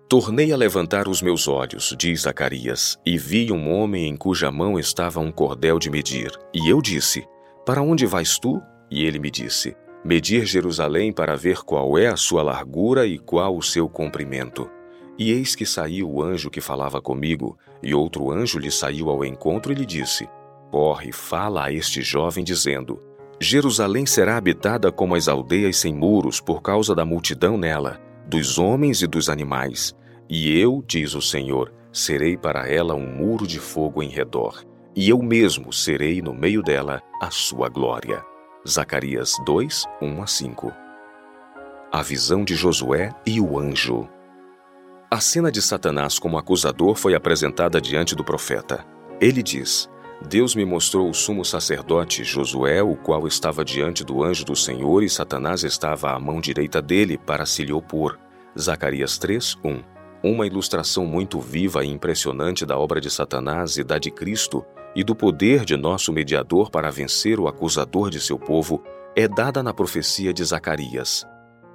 Tornei 0.10 0.52
a 0.52 0.58
levantar 0.58 1.08
os 1.08 1.22
meus 1.22 1.48
olhos, 1.48 1.96
diz 1.98 2.22
Zacarias, 2.22 3.00
e 3.06 3.18
vi 3.18 3.52
um 3.52 3.72
homem 3.72 4.08
em 4.08 4.18
cuja 4.18 4.52
mão 4.52 4.78
estava 4.78 5.20
um 5.20 5.32
cordel 5.32 5.80
de 5.80 5.90
medir. 5.90 6.32
E 6.54 6.68
eu 6.68 6.82
disse: 6.82 7.26
Para 7.66 7.82
onde 7.82 8.06
vais 8.06 8.38
tu? 8.38 8.62
E 8.92 9.06
ele 9.06 9.20
me 9.20 9.32
disse: 9.32 9.76
Medir 10.04 10.46
Jerusalém 10.46 11.14
para 11.14 11.36
ver 11.36 11.60
qual 11.64 11.98
é 11.98 12.08
a 12.08 12.18
sua 12.18 12.42
largura 12.42 13.06
e 13.06 13.18
qual 13.20 13.56
o 13.56 13.62
seu 13.62 13.88
comprimento. 13.88 14.70
E 15.18 15.32
eis 15.32 15.56
que 15.56 15.66
saiu 15.66 16.10
o 16.10 16.24
anjo 16.24 16.50
que 16.50 16.62
falava 16.62 17.02
comigo, 17.02 17.58
e 17.84 17.94
outro 17.94 18.32
anjo 18.32 18.58
lhe 18.58 18.72
saiu 18.72 19.10
ao 19.10 19.24
encontro 19.24 19.72
e 19.72 19.76
lhe 19.76 19.86
disse: 19.86 20.28
Corre, 20.72 21.12
fala 21.12 21.66
a 21.66 21.72
este 21.72 22.02
jovem, 22.02 22.44
dizendo: 22.44 23.02
Jerusalém 23.40 24.06
será 24.06 24.38
habitada 24.38 24.92
como 24.92 25.16
as 25.16 25.28
aldeias 25.28 25.78
sem 25.78 25.94
muros 25.94 26.40
por 26.40 26.62
causa 26.62 26.94
da 26.94 27.06
multidão 27.06 27.58
nela, 27.58 28.00
dos 28.28 28.58
homens 28.58 29.02
e 29.02 29.08
dos 29.08 29.30
animais 29.30 29.96
e 30.30 30.60
eu, 30.60 30.84
diz 30.86 31.16
o 31.16 31.22
Senhor, 31.22 31.74
serei 31.92 32.38
para 32.38 32.70
ela 32.70 32.94
um 32.94 33.08
muro 33.08 33.48
de 33.48 33.60
fogo 33.60 34.04
em 34.04 34.10
redor, 34.10 34.64
e 34.96 35.10
eu 35.10 35.18
mesmo 35.24 35.74
serei 35.74 36.22
no 36.22 36.36
meio 36.36 36.62
dela 36.62 37.02
a 37.20 37.32
sua 37.32 37.68
glória. 37.68 38.24
Zacarias 38.68 39.34
2, 39.44 39.86
1 40.00 40.22
a 40.22 40.28
5. 40.28 40.74
A 41.92 42.04
visão 42.04 42.44
de 42.44 42.54
Josué 42.54 43.12
e 43.26 43.42
o 43.42 43.58
anjo. 43.58 44.08
A 45.10 45.20
cena 45.20 45.52
de 45.52 45.64
Satanás 45.64 46.20
como 46.20 46.38
acusador 46.38 46.96
foi 46.96 47.16
apresentada 47.16 47.82
diante 47.82 48.14
do 48.16 48.24
profeta. 48.24 48.86
Ele 49.20 49.42
diz: 49.42 49.90
Deus 50.28 50.54
me 50.54 50.66
mostrou 50.66 51.10
o 51.10 51.14
sumo 51.14 51.46
sacerdote 51.46 52.24
Josué, 52.24 52.84
o 52.84 52.96
qual 52.96 53.26
estava 53.28 53.64
diante 53.64 54.04
do 54.04 54.24
anjo 54.24 54.44
do 54.44 54.56
Senhor, 54.56 55.02
e 55.04 55.10
Satanás 55.10 55.64
estava 55.64 56.12
à 56.12 56.20
mão 56.20 56.42
direita 56.42 56.82
dele 56.82 57.18
para 57.18 57.46
se 57.46 57.64
lhe 57.64 57.72
opor. 57.72 58.20
Zacarias 58.58 59.18
3, 59.18 59.58
1 59.64 60.00
uma 60.24 60.46
ilustração 60.46 61.06
muito 61.06 61.40
viva 61.40 61.84
e 61.84 61.90
impressionante 61.90 62.66
da 62.66 62.78
obra 62.78 63.00
de 63.00 63.10
Satanás 63.10 63.78
e 63.78 63.84
da 63.84 63.98
de 63.98 64.12
Cristo 64.12 64.66
e 64.96 65.04
do 65.04 65.16
poder 65.16 65.64
de 65.64 65.78
nosso 65.78 66.12
mediador 66.12 66.70
para 66.70 66.92
vencer 66.92 67.40
o 67.40 67.48
acusador 67.48 68.10
de 68.10 68.20
seu 68.20 68.38
povo 68.38 68.84
é 69.16 69.28
dada 69.28 69.64
na 69.64 69.74
profecia 69.74 70.34
de 70.34 70.44
Zacarias. 70.44 71.26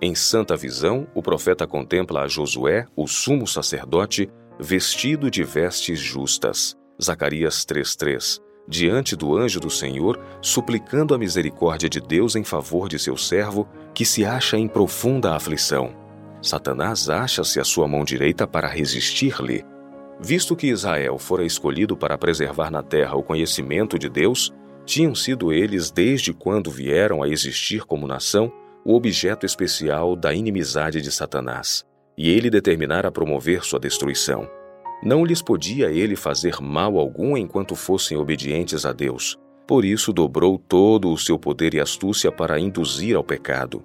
Em 0.01 0.15
santa 0.15 0.57
visão, 0.57 1.07
o 1.15 1.23
profeta 1.23 1.67
contempla 1.67 2.23
a 2.23 2.29
Josué, 2.29 2.87
o 2.97 3.07
sumo 3.07 3.47
sacerdote, 3.47 4.29
vestido 4.59 5.31
de 5.31 5.43
vestes 5.43 5.99
justas. 5.99 6.77
Zacarias 7.03 7.65
3:3. 7.65 8.41
Diante 8.67 9.15
do 9.15 9.37
anjo 9.37 9.61
do 9.61 9.69
Senhor, 9.69 10.19
suplicando 10.41 11.15
a 11.15 11.19
misericórdia 11.19 11.89
de 11.89 12.01
Deus 12.01 12.35
em 12.35 12.45
favor 12.45 12.89
de 12.89 12.99
seu 12.99 13.17
servo, 13.17 13.69
que 13.93 14.05
se 14.05 14.25
acha 14.25 14.57
em 14.57 14.67
profunda 14.67 15.35
aflição. 15.35 15.95
Satanás 16.41 17.11
acha-se 17.11 17.61
à 17.61 17.65
sua 17.65 17.87
mão 17.87 18.05
direita 18.05 18.47
para 18.47 18.69
resistir-lhe. 18.69 19.65
Visto 20.21 20.55
que 20.55 20.69
Israel 20.69 21.19
fora 21.19 21.45
escolhido 21.45 21.97
para 21.97 22.17
preservar 22.17 22.71
na 22.71 22.83
terra 22.83 23.17
o 23.17 23.23
conhecimento 23.23 23.99
de 23.99 24.09
Deus, 24.09 24.53
tinham 24.87 25.15
sido 25.15 25.53
eles, 25.53 25.91
desde 25.91 26.33
quando 26.33 26.71
vieram 26.71 27.23
a 27.23 27.29
existir 27.29 27.85
como 27.85 28.07
nação, 28.07 28.53
o 28.85 28.95
objeto 28.95 29.47
especial 29.47 30.15
da 30.15 30.33
inimizade 30.35 31.01
de 31.01 31.11
Satanás, 31.11 31.85
e 32.17 32.31
ele 32.31 32.51
determinara 32.51 33.11
promover 33.11 33.65
sua 33.65 33.81
destruição. 33.81 34.49
Não 35.05 35.23
lhes 35.23 35.43
podia 35.43 35.91
ele 35.93 36.17
fazer 36.17 36.63
mal 36.63 36.99
algum 36.99 37.37
enquanto 37.37 37.77
fossem 37.77 38.17
obedientes 38.17 38.87
a 38.87 38.93
Deus. 38.93 39.39
Por 39.67 39.85
isso 39.85 40.15
dobrou 40.15 40.59
todo 40.59 41.13
o 41.13 41.19
seu 41.19 41.39
poder 41.39 41.75
e 41.75 41.81
astúcia 41.81 42.33
para 42.33 42.59
induzir 42.59 43.15
ao 43.15 43.23
pecado. 43.23 43.85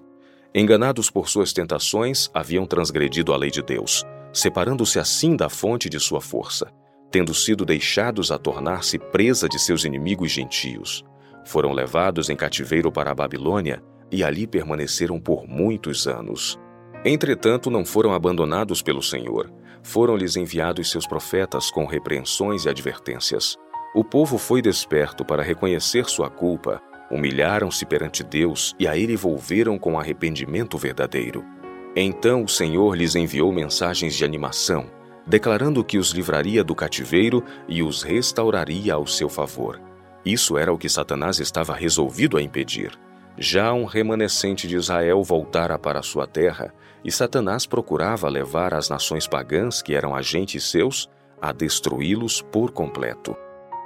Enganados 0.55 1.09
por 1.09 1.27
suas 1.27 1.51
tentações, 1.51 2.29
haviam 2.33 2.65
transgredido 2.65 3.33
a 3.33 3.37
lei 3.37 3.51
de 3.51 3.61
Deus, 3.61 4.05
separando-se 4.31 4.97
assim 4.97 5.35
da 5.35 5.49
fonte 5.49 5.89
de 5.89 5.99
sua 5.99 6.21
força, 6.21 6.71
tendo 7.11 7.33
sido 7.33 7.65
deixados 7.65 8.31
a 8.31 8.37
tornar-se 8.37 8.97
presa 8.97 9.49
de 9.49 9.59
seus 9.59 9.83
inimigos 9.83 10.31
gentios. 10.31 11.03
Foram 11.45 11.73
levados 11.73 12.29
em 12.29 12.35
cativeiro 12.35 12.91
para 12.91 13.11
a 13.11 13.15
Babilônia 13.15 13.83
e 14.09 14.23
ali 14.23 14.47
permaneceram 14.47 15.19
por 15.19 15.45
muitos 15.47 16.07
anos. 16.07 16.57
Entretanto, 17.03 17.69
não 17.69 17.85
foram 17.85 18.13
abandonados 18.13 18.81
pelo 18.81 19.01
Senhor. 19.01 19.51
Foram-lhes 19.81 20.35
enviados 20.35 20.91
seus 20.91 21.07
profetas 21.07 21.71
com 21.71 21.85
repreensões 21.85 22.65
e 22.65 22.69
advertências. 22.69 23.57
O 23.95 24.03
povo 24.03 24.37
foi 24.37 24.61
desperto 24.61 25.25
para 25.25 25.43
reconhecer 25.43 26.05
sua 26.05 26.29
culpa 26.29 26.81
Humilharam-se 27.11 27.85
perante 27.85 28.23
Deus 28.23 28.75
e 28.77 28.87
a 28.87 28.95
ele 28.95 29.15
volveram 29.15 29.79
com 29.79 29.99
arrependimento 29.99 30.77
verdadeiro. 30.77 31.43
Então 31.95 32.43
o 32.43 32.47
Senhor 32.47 32.95
lhes 32.95 33.15
enviou 33.15 33.51
mensagens 33.51 34.15
de 34.15 34.23
animação, 34.23 34.85
declarando 35.25 35.83
que 35.83 35.97
os 35.97 36.11
livraria 36.11 36.63
do 36.63 36.75
cativeiro 36.75 37.43
e 37.67 37.81
os 37.81 38.03
restauraria 38.03 38.93
ao 38.93 39.07
seu 39.07 39.27
favor. 39.27 39.81
Isso 40.23 40.55
era 40.55 40.71
o 40.71 40.77
que 40.77 40.87
Satanás 40.87 41.39
estava 41.39 41.73
resolvido 41.73 42.37
a 42.37 42.41
impedir. 42.41 42.91
Já 43.37 43.73
um 43.73 43.85
remanescente 43.85 44.67
de 44.67 44.75
Israel 44.75 45.23
voltara 45.23 45.79
para 45.79 46.03
sua 46.03 46.27
terra, 46.27 46.71
e 47.03 47.11
Satanás 47.11 47.65
procurava 47.65 48.27
levar 48.27 48.73
as 48.73 48.89
nações 48.89 49.27
pagãs, 49.27 49.81
que 49.81 49.93
eram 49.93 50.15
agentes 50.15 50.69
seus, 50.69 51.09
a 51.41 51.51
destruí-los 51.51 52.41
por 52.41 52.71
completo. 52.71 53.35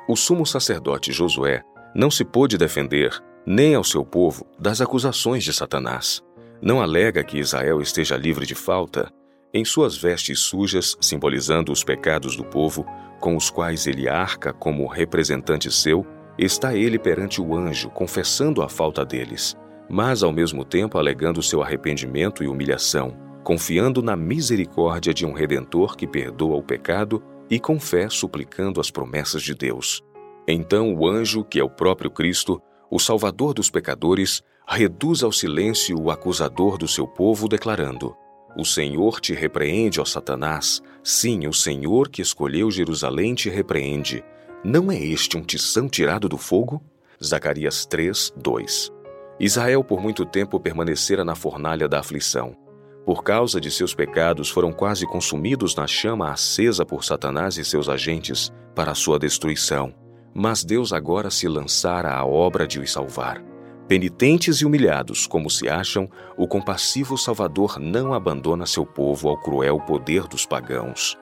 O 0.08 0.16
sumo 0.16 0.46
sacerdote 0.46 1.12
Josué 1.12 1.64
não 1.96 2.10
se 2.10 2.26
pôde 2.26 2.58
defender, 2.58 3.24
nem 3.46 3.76
ao 3.76 3.84
seu 3.84 4.04
povo, 4.04 4.46
das 4.58 4.82
acusações 4.82 5.44
de 5.44 5.54
Satanás. 5.54 6.22
Não 6.62 6.82
alega 6.82 7.24
que 7.24 7.38
Israel 7.38 7.82
esteja 7.82 8.18
livre 8.18 8.46
de 8.46 8.56
falta. 8.56 9.12
Em 9.54 9.64
suas 9.64 9.96
vestes 9.96 10.40
sujas, 10.40 10.98
simbolizando 11.00 11.72
os 11.72 11.84
pecados 11.84 12.36
do 12.36 12.44
povo, 12.44 12.86
com 13.20 13.36
os 13.36 13.50
quais 13.50 13.86
ele 13.86 14.10
arca 14.10 14.52
como 14.52 14.88
representante 14.88 15.72
seu, 15.72 16.06
está 16.38 16.76
ele 16.76 16.98
perante 16.98 17.40
o 17.40 17.56
anjo, 17.56 17.90
confessando 17.90 18.62
a 18.62 18.70
falta 18.70 19.06
deles. 19.06 19.56
Mas 19.90 20.24
ao 20.24 20.32
mesmo 20.32 20.64
tempo 20.64 20.98
alegando 20.98 21.42
seu 21.42 21.62
arrependimento 21.62 22.44
e 22.44 22.48
humilhação, 22.48 23.18
confiando 23.44 24.02
na 24.02 24.16
misericórdia 24.16 25.14
de 25.14 25.26
um 25.26 25.34
redentor 25.34 25.96
que 25.96 26.08
perdoa 26.08 26.58
o 26.58 26.64
pecado 26.64 27.22
e 27.50 27.60
com 27.60 27.80
fé 27.80 28.10
suplicando 28.10 28.80
as 28.80 28.90
promessas 28.90 29.44
de 29.44 29.54
Deus. 29.54 30.02
Então 30.48 30.94
o 30.96 31.08
anjo, 31.08 31.44
que 31.44 31.60
é 31.60 31.64
o 31.64 31.70
próprio 31.70 32.10
Cristo, 32.10 32.62
o 32.90 33.00
Salvador 33.00 33.54
dos 33.54 33.70
pecadores, 33.70 34.42
reduz 34.68 35.24
ao 35.24 35.32
silêncio 35.32 36.00
o 36.00 36.10
acusador 36.10 36.78
do 36.78 36.88
seu 36.88 37.08
povo, 37.08 37.48
declarando: 37.48 38.16
O 38.58 38.66
Senhor 38.66 39.20
te 39.20 39.34
repreende, 39.34 40.00
ó 40.00 40.06
Satanás. 40.06 40.82
Sim, 41.04 41.48
o 41.48 41.54
Senhor 41.54 42.10
que 42.10 42.22
escolheu 42.22 42.72
Jerusalém 42.72 43.34
te 43.36 43.50
repreende. 43.50 44.24
Não 44.64 44.92
é 44.92 44.98
este 44.98 45.38
um 45.38 45.42
tição 45.42 45.90
tirado 45.90 46.30
do 46.30 46.38
fogo? 46.38 46.82
Zacarias 47.22 47.86
3, 47.86 48.34
2. 48.38 49.03
Israel 49.40 49.84
por 49.84 50.02
muito 50.02 50.26
tempo 50.26 50.60
permanecera 50.60 51.26
na 51.26 51.36
fornalha 51.36 51.88
da 51.88 52.00
aflição. 52.00 52.56
Por 53.06 53.24
causa 53.24 53.60
de 53.60 53.70
seus 53.70 53.94
pecados, 53.94 54.50
foram 54.50 54.72
quase 54.72 55.06
consumidos 55.06 55.76
na 55.76 55.86
chama 55.86 56.32
acesa 56.32 56.86
por 56.86 57.04
Satanás 57.04 57.58
e 57.58 57.66
seus 57.66 57.90
agentes 57.90 58.52
para 58.74 58.96
sua 58.96 59.20
destruição. 59.20 59.94
Mas 60.34 60.64
Deus 60.64 60.94
agora 60.94 61.30
se 61.30 61.48
lançara 61.48 62.14
à 62.14 62.26
obra 62.26 62.66
de 62.66 62.80
os 62.80 62.92
salvar. 62.92 63.44
Penitentes 63.88 64.58
e 64.58 64.66
humilhados, 64.66 65.28
como 65.28 65.50
se 65.50 65.68
acham, 65.68 66.10
o 66.38 66.48
compassivo 66.48 67.18
Salvador 67.18 67.78
não 67.80 68.14
abandona 68.14 68.66
seu 68.66 68.86
povo 68.86 69.28
ao 69.28 69.38
cruel 69.38 69.80
poder 69.82 70.24
dos 70.24 70.46
pagãos. 70.46 71.18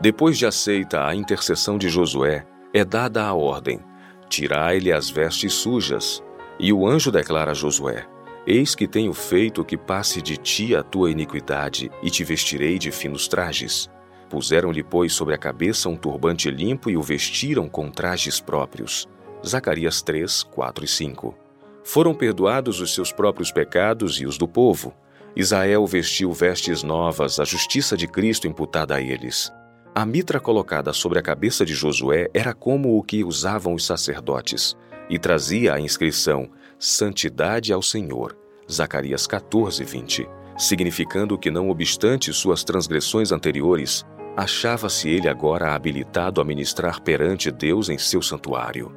Depois 0.00 0.36
de 0.36 0.44
aceita 0.44 1.06
a 1.06 1.14
intercessão 1.14 1.78
de 1.78 1.88
Josué, 1.88 2.44
é 2.74 2.84
dada 2.84 3.24
a 3.24 3.32
ordem: 3.32 3.80
tirai-lhe 4.28 4.90
as 4.90 5.08
vestes 5.08 5.52
sujas. 5.52 6.22
E 6.62 6.74
o 6.74 6.86
anjo 6.86 7.10
declara 7.10 7.52
a 7.52 7.54
Josué: 7.54 8.06
Eis 8.46 8.74
que 8.74 8.86
tenho 8.86 9.14
feito 9.14 9.64
que 9.64 9.78
passe 9.78 10.20
de 10.20 10.36
ti 10.36 10.76
a 10.76 10.82
tua 10.82 11.10
iniquidade, 11.10 11.90
e 12.02 12.10
te 12.10 12.22
vestirei 12.22 12.78
de 12.78 12.90
finos 12.90 13.26
trajes. 13.26 13.90
Puseram-lhe, 14.28 14.82
pois, 14.82 15.14
sobre 15.14 15.34
a 15.34 15.38
cabeça 15.38 15.88
um 15.88 15.96
turbante 15.96 16.50
limpo 16.50 16.90
e 16.90 16.96
o 16.96 17.02
vestiram 17.02 17.66
com 17.66 17.90
trajes 17.90 18.40
próprios. 18.40 19.08
Zacarias 19.44 20.02
3, 20.02 20.42
4 20.42 20.84
e 20.84 20.88
5. 20.88 21.34
Foram 21.82 22.14
perdoados 22.14 22.80
os 22.80 22.94
seus 22.94 23.10
próprios 23.10 23.50
pecados 23.50 24.20
e 24.20 24.26
os 24.26 24.36
do 24.36 24.46
povo. 24.46 24.94
Israel 25.34 25.86
vestiu 25.86 26.30
vestes 26.30 26.82
novas, 26.82 27.40
a 27.40 27.44
justiça 27.44 27.96
de 27.96 28.06
Cristo 28.06 28.46
imputada 28.46 28.96
a 28.96 29.00
eles. 29.00 29.50
A 29.94 30.04
mitra 30.04 30.38
colocada 30.38 30.92
sobre 30.92 31.18
a 31.18 31.22
cabeça 31.22 31.64
de 31.64 31.74
Josué 31.74 32.28
era 32.34 32.52
como 32.52 32.98
o 32.98 33.02
que 33.02 33.24
usavam 33.24 33.74
os 33.74 33.84
sacerdotes, 33.84 34.76
e 35.10 35.18
trazia 35.18 35.74
a 35.74 35.80
inscrição 35.80 36.48
Santidade 36.78 37.72
ao 37.74 37.82
Senhor, 37.82 38.38
Zacarias 38.70 39.26
14, 39.26 39.84
20, 39.84 40.26
significando 40.56 41.36
que, 41.36 41.50
não 41.50 41.68
obstante 41.68 42.32
suas 42.32 42.64
transgressões 42.64 43.32
anteriores, 43.32 44.06
achava-se 44.36 45.10
ele 45.10 45.28
agora 45.28 45.74
habilitado 45.74 46.40
a 46.40 46.44
ministrar 46.44 47.02
perante 47.02 47.50
Deus 47.50 47.90
em 47.90 47.98
seu 47.98 48.22
santuário. 48.22 48.94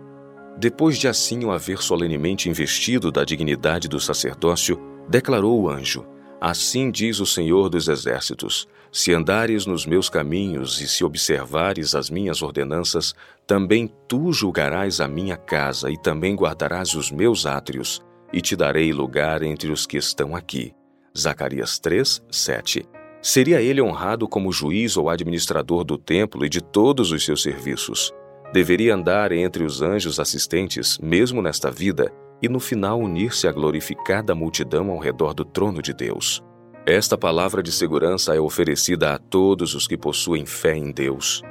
Depois 0.57 0.97
de 0.97 1.07
assim 1.07 1.43
o 1.43 1.51
haver 1.51 1.79
solenemente 1.79 2.47
investido 2.47 3.11
da 3.11 3.25
dignidade 3.25 3.89
do 3.89 3.99
sacerdócio, 3.99 4.79
declarou 5.09 5.59
o 5.59 5.69
anjo: 5.69 6.05
Assim 6.39 6.91
diz 6.91 7.19
o 7.19 7.25
Senhor 7.25 7.69
dos 7.69 7.87
Exércitos: 7.87 8.67
Se 8.93 9.11
andares 9.11 9.65
nos 9.65 9.85
meus 9.85 10.07
caminhos 10.07 10.79
e 10.79 10.87
se 10.87 11.03
observares 11.03 11.95
as 11.95 12.09
minhas 12.09 12.41
ordenanças, 12.41 13.13
também 13.45 13.91
tu 14.07 14.31
julgarás 14.31 15.01
a 15.01 15.07
minha 15.07 15.35
casa 15.35 15.91
e 15.91 15.97
também 15.97 16.35
guardarás 16.35 16.93
os 16.93 17.11
meus 17.11 17.45
átrios, 17.45 18.01
e 18.31 18.39
te 18.39 18.55
darei 18.55 18.93
lugar 18.93 19.43
entre 19.43 19.71
os 19.71 19.85
que 19.85 19.97
estão 19.97 20.35
aqui. 20.35 20.73
Zacarias 21.17 21.77
3, 21.79 22.23
7. 22.31 22.85
Seria 23.21 23.61
ele 23.61 23.81
honrado 23.81 24.27
como 24.27 24.51
juiz 24.51 24.95
ou 24.95 25.09
administrador 25.09 25.83
do 25.83 25.97
templo 25.97 26.45
e 26.45 26.49
de 26.49 26.61
todos 26.61 27.11
os 27.11 27.25
seus 27.25 27.41
serviços 27.41 28.13
deveria 28.53 28.93
andar 28.93 29.31
entre 29.31 29.63
os 29.63 29.81
anjos 29.81 30.19
assistentes, 30.19 30.99
mesmo 30.99 31.41
nesta 31.41 31.71
vida, 31.71 32.13
e 32.39 32.47
no 32.47 32.59
final 32.59 32.99
unir-se 32.99 33.47
à 33.47 33.51
glorificada 33.51 34.35
multidão 34.35 34.91
ao 34.91 34.99
redor 34.99 35.33
do 35.33 35.43
trono 35.43 35.81
de 35.81 35.91
Deus. 35.91 36.43
Esta 36.85 37.17
palavra 37.17 37.63
de 37.63 37.71
segurança 37.71 38.35
é 38.35 38.41
oferecida 38.41 39.13
a 39.13 39.17
todos 39.17 39.73
os 39.73 39.87
que 39.87 39.97
possuem 39.97 40.45
fé 40.45 40.75
em 40.75 40.91
Deus. 40.91 41.41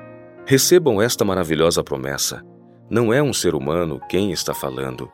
Recebam 0.44 1.00
esta 1.00 1.24
maravilhosa 1.24 1.82
promessa. 1.82 2.44
Não 2.90 3.14
é 3.14 3.22
um 3.22 3.32
ser 3.32 3.54
humano 3.54 3.98
quem 4.10 4.30
está 4.30 4.52
falando. 4.52 5.10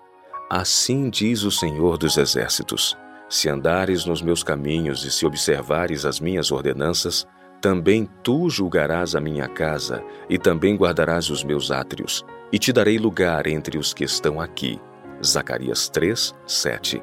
Assim 0.50 1.08
diz 1.08 1.44
o 1.44 1.52
Senhor 1.52 1.96
dos 1.96 2.16
Exércitos: 2.16 2.98
Se 3.28 3.48
andares 3.48 4.06
nos 4.06 4.20
meus 4.20 4.42
caminhos 4.42 5.04
e 5.04 5.12
se 5.12 5.24
observares 5.24 6.04
as 6.04 6.18
minhas 6.18 6.50
ordenanças, 6.50 7.24
também 7.60 8.08
tu 8.24 8.50
julgarás 8.50 9.14
a 9.14 9.20
minha 9.20 9.46
casa, 9.46 10.02
e 10.28 10.36
também 10.36 10.76
guardarás 10.76 11.30
os 11.30 11.44
meus 11.44 11.70
átrios, 11.70 12.24
e 12.52 12.58
te 12.58 12.72
darei 12.72 12.98
lugar 12.98 13.46
entre 13.46 13.78
os 13.78 13.94
que 13.94 14.02
estão 14.02 14.40
aqui. 14.40 14.80
Zacarias 15.24 15.88
3, 15.88 16.34
7. 16.44 17.00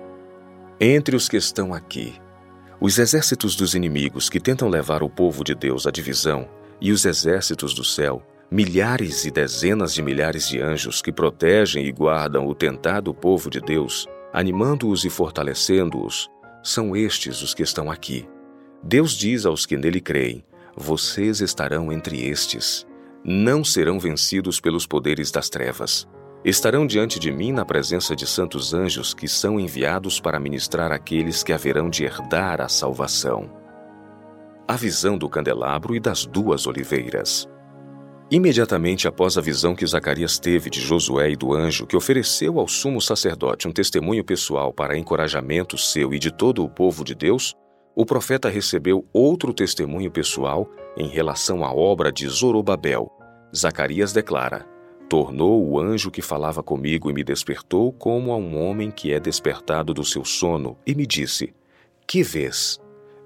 Entre 0.81 1.15
os 1.15 1.29
que 1.29 1.37
estão 1.37 1.73
aqui, 1.73 2.19
os 2.79 2.99
exércitos 2.99 3.55
dos 3.55 3.73
inimigos 3.73 4.29
que 4.29 4.39
tentam 4.39 4.67
levar 4.67 5.01
o 5.01 5.09
povo 5.09 5.43
de 5.43 5.55
Deus 5.55 5.87
à 5.87 5.91
divisão, 5.91 6.47
e 6.79 6.91
os 6.91 7.05
exércitos 7.05 7.73
do 7.73 7.83
céu, 7.83 8.21
milhares 8.51 9.25
e 9.25 9.31
dezenas 9.31 9.93
de 9.93 10.01
milhares 10.01 10.47
de 10.47 10.61
anjos 10.61 11.01
que 11.01 11.11
protegem 11.11 11.85
e 11.85 11.91
guardam 11.91 12.47
o 12.47 12.53
tentado 12.53 13.13
povo 13.13 13.49
de 13.49 13.61
Deus, 13.61 14.07
animando-os 14.33 15.05
e 15.05 15.09
fortalecendo-os, 15.09 16.29
são 16.61 16.95
estes 16.95 17.41
os 17.41 17.53
que 17.53 17.63
estão 17.63 17.89
aqui. 17.89 18.27
Deus 18.83 19.13
diz 19.13 19.45
aos 19.45 19.65
que 19.65 19.77
nele 19.77 20.01
creem: 20.01 20.43
Vocês 20.75 21.39
estarão 21.39 21.91
entre 21.91 22.27
estes. 22.27 22.85
Não 23.23 23.63
serão 23.63 23.99
vencidos 23.99 24.59
pelos 24.59 24.85
poderes 24.85 25.31
das 25.31 25.49
trevas. 25.49 26.07
Estarão 26.45 26.85
diante 26.85 27.19
de 27.19 27.31
mim 27.31 27.51
na 27.51 27.65
presença 27.65 28.15
de 28.15 28.27
santos 28.27 28.71
anjos 28.71 29.15
que 29.15 29.27
são 29.27 29.59
enviados 29.59 30.19
para 30.19 30.39
ministrar 30.39 30.91
aqueles 30.91 31.41
que 31.41 31.51
haverão 31.51 31.89
de 31.89 32.03
herdar 32.03 32.61
a 32.61 32.69
salvação. 32.69 33.49
A 34.67 34.75
visão 34.75 35.17
do 35.17 35.27
candelabro 35.27 35.95
e 35.95 35.99
das 35.99 36.23
duas 36.23 36.67
oliveiras. 36.67 37.49
Imediatamente 38.29 39.07
após 39.07 39.39
a 39.39 39.41
visão 39.41 39.73
que 39.73 39.87
Zacarias 39.87 40.37
teve 40.37 40.69
de 40.69 40.79
Josué 40.79 41.31
e 41.31 41.35
do 41.35 41.51
anjo 41.51 41.87
que 41.87 41.97
ofereceu 41.97 42.59
ao 42.59 42.67
sumo 42.67 43.01
sacerdote 43.01 43.67
um 43.67 43.71
testemunho 43.71 44.23
pessoal 44.23 44.71
para 44.71 44.95
encorajamento 44.95 45.79
seu 45.79 46.13
e 46.13 46.19
de 46.19 46.31
todo 46.31 46.63
o 46.63 46.69
povo 46.69 47.03
de 47.03 47.15
Deus, 47.15 47.55
o 47.95 48.05
profeta 48.05 48.49
recebeu 48.49 49.03
outro 49.11 49.51
testemunho 49.51 50.11
pessoal 50.11 50.69
em 50.95 51.07
relação 51.07 51.65
à 51.65 51.73
obra 51.73 52.11
de 52.11 52.27
Zorobabel. 52.27 53.11
Zacarias 53.55 54.13
declara: 54.13 54.74
Tornou 55.07 55.63
o 55.67 55.79
anjo 55.79 56.09
que 56.09 56.21
falava 56.21 56.63
comigo 56.63 57.09
e 57.09 57.13
me 57.13 57.23
despertou 57.23 57.91
como 57.91 58.31
a 58.31 58.37
um 58.37 58.59
homem 58.59 58.89
que 58.89 59.13
é 59.13 59.19
despertado 59.19 59.93
do 59.93 60.03
seu 60.03 60.25
sono, 60.25 60.77
e 60.85 60.95
me 60.95 61.05
disse: 61.05 61.53
Que 62.07 62.23
vês? 62.23 62.79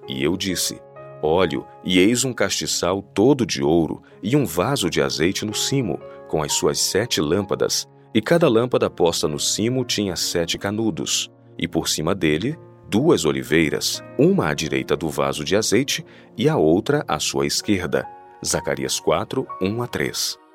E 0.08 0.22
eu 0.22 0.36
disse: 0.36 0.82
Olho, 1.22 1.66
e 1.84 2.00
eis 2.00 2.26
um 2.26 2.34
castiçal 2.34 3.02
todo 3.02 3.46
de 3.46 3.64
ouro 3.64 4.02
e 4.22 4.36
um 4.36 4.46
vaso 4.46 4.90
de 4.90 5.02
azeite 5.02 5.46
no 5.46 5.54
cimo, 5.54 6.00
com 6.28 6.44
as 6.44 6.54
suas 6.54 6.80
sete 6.80 7.22
lâmpadas, 7.22 7.88
e 8.14 8.22
cada 8.22 8.50
lâmpada 8.50 8.90
posta 8.90 9.28
no 9.28 9.40
cimo 9.40 9.86
tinha 9.86 10.16
sete 10.16 10.58
canudos, 10.58 11.32
e 11.58 11.68
por 11.68 11.88
cima 11.88 12.14
dele 12.14 12.58
duas 12.90 13.24
oliveiras, 13.24 14.04
uma 14.18 14.50
à 14.50 14.54
direita 14.54 14.98
do 14.98 15.10
vaso 15.10 15.44
de 15.44 15.56
azeite 15.56 16.06
e 16.38 16.50
a 16.50 16.58
outra 16.58 17.06
à 17.08 17.20
sua 17.20 17.46
esquerda. 17.46 18.06
Zacarias 18.46 19.00
4, 19.00 19.46
1 19.62 19.82
a 19.82 19.88
3. 19.88 20.49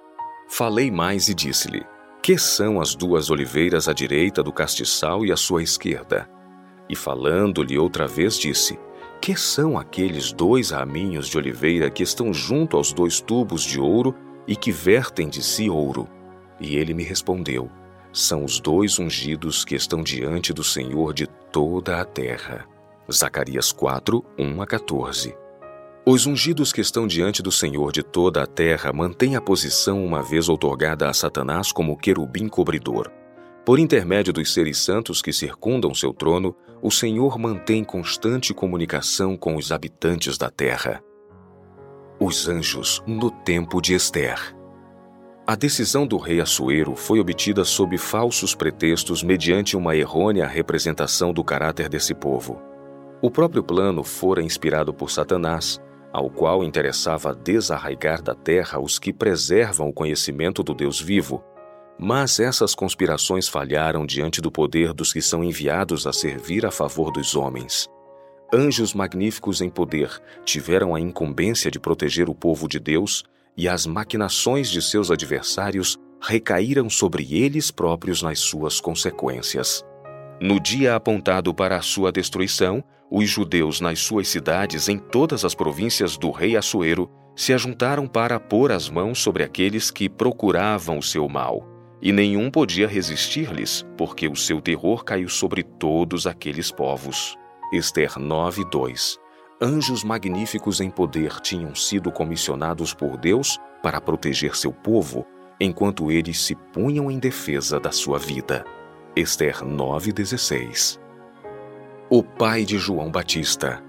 Falei 0.49 0.91
mais 0.91 1.29
e 1.29 1.35
disse-lhe: 1.35 1.85
Que 2.23 2.39
são 2.39 2.81
as 2.81 2.95
duas 2.95 3.31
oliveiras 3.31 3.89
à 3.89 3.93
direita 3.93 4.43
do 4.43 4.53
castiçal 4.53 5.25
e 5.25 5.33
à 5.33 5.37
sua 5.37 5.63
esquerda? 5.63 6.29
E 6.89 6.95
falando-lhe 6.95 7.79
outra 7.79 8.07
vez, 8.07 8.39
disse: 8.39 8.79
Que 9.21 9.37
são 9.37 9.79
aqueles 9.79 10.33
dois 10.33 10.71
raminhos 10.71 11.29
de 11.29 11.39
oliveira 11.39 11.91
que 11.91 12.03
estão 12.03 12.33
junto 12.33 12.77
aos 12.77 12.93
dois 12.93 13.21
tubos 13.21 13.63
de 13.63 13.81
ouro 13.81 14.15
e 14.47 14.55
que 14.55 14.71
vertem 14.71 15.29
de 15.29 15.43
si 15.43 15.69
ouro? 15.69 16.09
E 16.61 16.77
ele 16.77 16.95
me 16.95 17.03
respondeu: 17.03 17.71
são 18.15 18.45
os 18.45 18.61
dois 18.61 19.01
ungidos 19.01 19.65
que 19.65 19.75
estão 19.75 20.01
diante 20.01 20.53
do 20.53 20.63
Senhor 20.63 21.13
de 21.13 21.27
toda 21.27 22.01
a 22.01 22.05
terra. 22.05 22.65
Zacarias 23.13 23.73
4, 23.73 24.25
1 24.39 24.63
a 24.63 24.67
14. 24.69 25.37
Os 26.07 26.27
ungidos 26.27 26.71
que 26.71 26.83
estão 26.83 27.07
diante 27.07 27.43
do 27.43 27.51
Senhor 27.51 27.91
de 27.91 28.03
toda 28.03 28.43
a 28.43 28.47
terra 28.47 28.93
mantêm 28.93 29.37
a 29.37 29.41
posição 29.41 30.05
uma 30.05 30.23
vez 30.23 30.51
outorgada 30.51 31.09
a 31.09 31.15
Satanás 31.15 31.73
como 31.73 31.97
querubim 31.97 32.47
cobridor. 32.47 33.11
Por 33.65 33.79
intermédio 33.79 34.31
dos 34.31 34.53
seres 34.53 34.77
santos 34.77 35.23
que 35.23 35.33
circundam 35.33 35.95
seu 35.95 36.13
trono, 36.13 36.55
o 36.83 36.91
Senhor 36.91 37.39
mantém 37.39 37.83
constante 37.83 38.53
comunicação 38.53 39.35
com 39.35 39.57
os 39.57 39.73
habitantes 39.73 40.37
da 40.37 40.51
terra. 40.51 41.03
Os 42.21 42.47
anjos 42.49 43.03
no 43.07 43.31
tempo 43.31 43.81
de 43.81 43.95
Esther. 43.95 44.55
A 45.47 45.55
decisão 45.55 46.07
do 46.07 46.19
rei 46.19 46.39
Assuero 46.39 46.95
foi 46.95 47.19
obtida 47.19 47.65
sob 47.65 47.97
falsos 47.97 48.55
pretextos 48.55 49.23
mediante 49.23 49.75
uma 49.75 49.97
errônea 49.97 50.47
representação 50.47 51.33
do 51.33 51.43
caráter 51.43 51.89
desse 51.89 52.15
povo. 52.15 52.61
O 53.23 53.31
próprio 53.31 53.65
plano 53.65 54.05
fora 54.05 54.43
inspirado 54.43 54.93
por 54.93 55.11
Satanás, 55.11 55.81
ao 56.15 56.31
qual 56.31 56.63
interessava 56.63 57.35
desarraigar 57.35 58.23
da 58.23 58.37
terra 58.37 58.79
os 58.79 59.01
que 59.01 59.13
preservam 59.13 59.89
o 59.89 59.93
conhecimento 59.93 60.63
do 60.63 60.73
Deus 60.73 61.01
vivo, 61.01 61.43
mas 61.99 62.39
essas 62.39 62.73
conspirações 62.73 63.49
falharam 63.49 64.07
diante 64.07 64.41
do 64.41 64.49
poder 64.49 64.93
dos 64.93 65.13
que 65.13 65.21
são 65.21 65.43
enviados 65.43 66.07
a 66.07 66.13
servir 66.13 66.65
a 66.65 66.71
favor 66.71 67.11
dos 67.11 67.35
homens. 67.35 67.89
Anjos 68.55 68.95
magníficos 68.95 69.61
em 69.61 69.69
poder 69.69 70.09
tiveram 70.45 70.95
a 70.95 71.01
incumbência 71.01 71.69
de 71.69 71.81
proteger 71.81 72.31
o 72.31 72.35
povo 72.35 72.69
de 72.69 72.79
Deus 72.79 73.25
e 73.57 73.69
as 73.69 73.85
maquinações 73.85 74.71
de 74.71 74.81
seus 74.81 75.11
adversários 75.11 75.99
recaíram 76.21 76.89
sobre 76.89 77.35
eles 77.35 77.73
próprios 77.73 78.23
nas 78.23 78.39
suas 78.39 78.81
consequências. 78.81 79.85
No 80.41 80.59
dia 80.59 80.97
apontado 80.97 81.55
para 81.55 81.77
a 81.77 81.83
sua 81.83 82.11
destruição, 82.11 82.83
os 83.11 83.29
judeus 83.29 83.81
nas 83.81 84.01
suas 84.01 84.29
cidades 84.29 84.89
em 84.89 84.99
todas 84.99 85.45
as 85.45 85.55
províncias 85.55 86.17
do 86.17 86.31
rei 86.31 86.57
Assuero 86.57 87.11
se 87.37 87.53
ajuntaram 87.53 88.07
para 88.07 88.41
pôr 88.41 88.73
as 88.73 88.89
mãos 88.89 89.21
sobre 89.21 89.43
aqueles 89.43 89.91
que 89.91 90.09
procuravam 90.09 90.99
o 90.99 91.03
seu 91.03 91.29
mal 91.29 91.75
e 92.03 92.13
nenhum 92.13 92.51
podia 92.51 92.87
resistir-lhes, 92.87 93.87
porque 93.97 94.29
o 94.29 94.37
seu 94.37 94.61
terror 94.61 95.05
caiu 95.05 95.29
sobre 95.29 95.63
todos 95.63 96.27
aqueles 96.27 96.71
povos. 96.71 97.35
Esther 97.73 98.19
9, 98.19 98.65
2 98.71 99.19
Anjos 99.63 100.05
magníficos 100.05 100.81
em 100.81 100.91
poder 100.91 101.41
tinham 101.41 101.75
sido 101.75 102.13
comissionados 102.13 102.93
por 102.93 103.17
Deus 103.17 103.59
para 103.83 104.01
proteger 104.01 104.55
seu 104.55 104.73
povo, 104.73 105.25
enquanto 105.59 106.11
eles 106.11 106.41
se 106.41 106.55
punham 106.55 107.11
em 107.11 107.19
defesa 107.19 107.81
da 107.81 107.91
sua 107.91 108.19
vida. 108.19 108.65
Esther 109.17 109.63
9,16 109.65 110.99
O 112.11 112.23
pai 112.23 112.65
de 112.65 112.79
João 112.79 113.11
Batista 113.11 113.83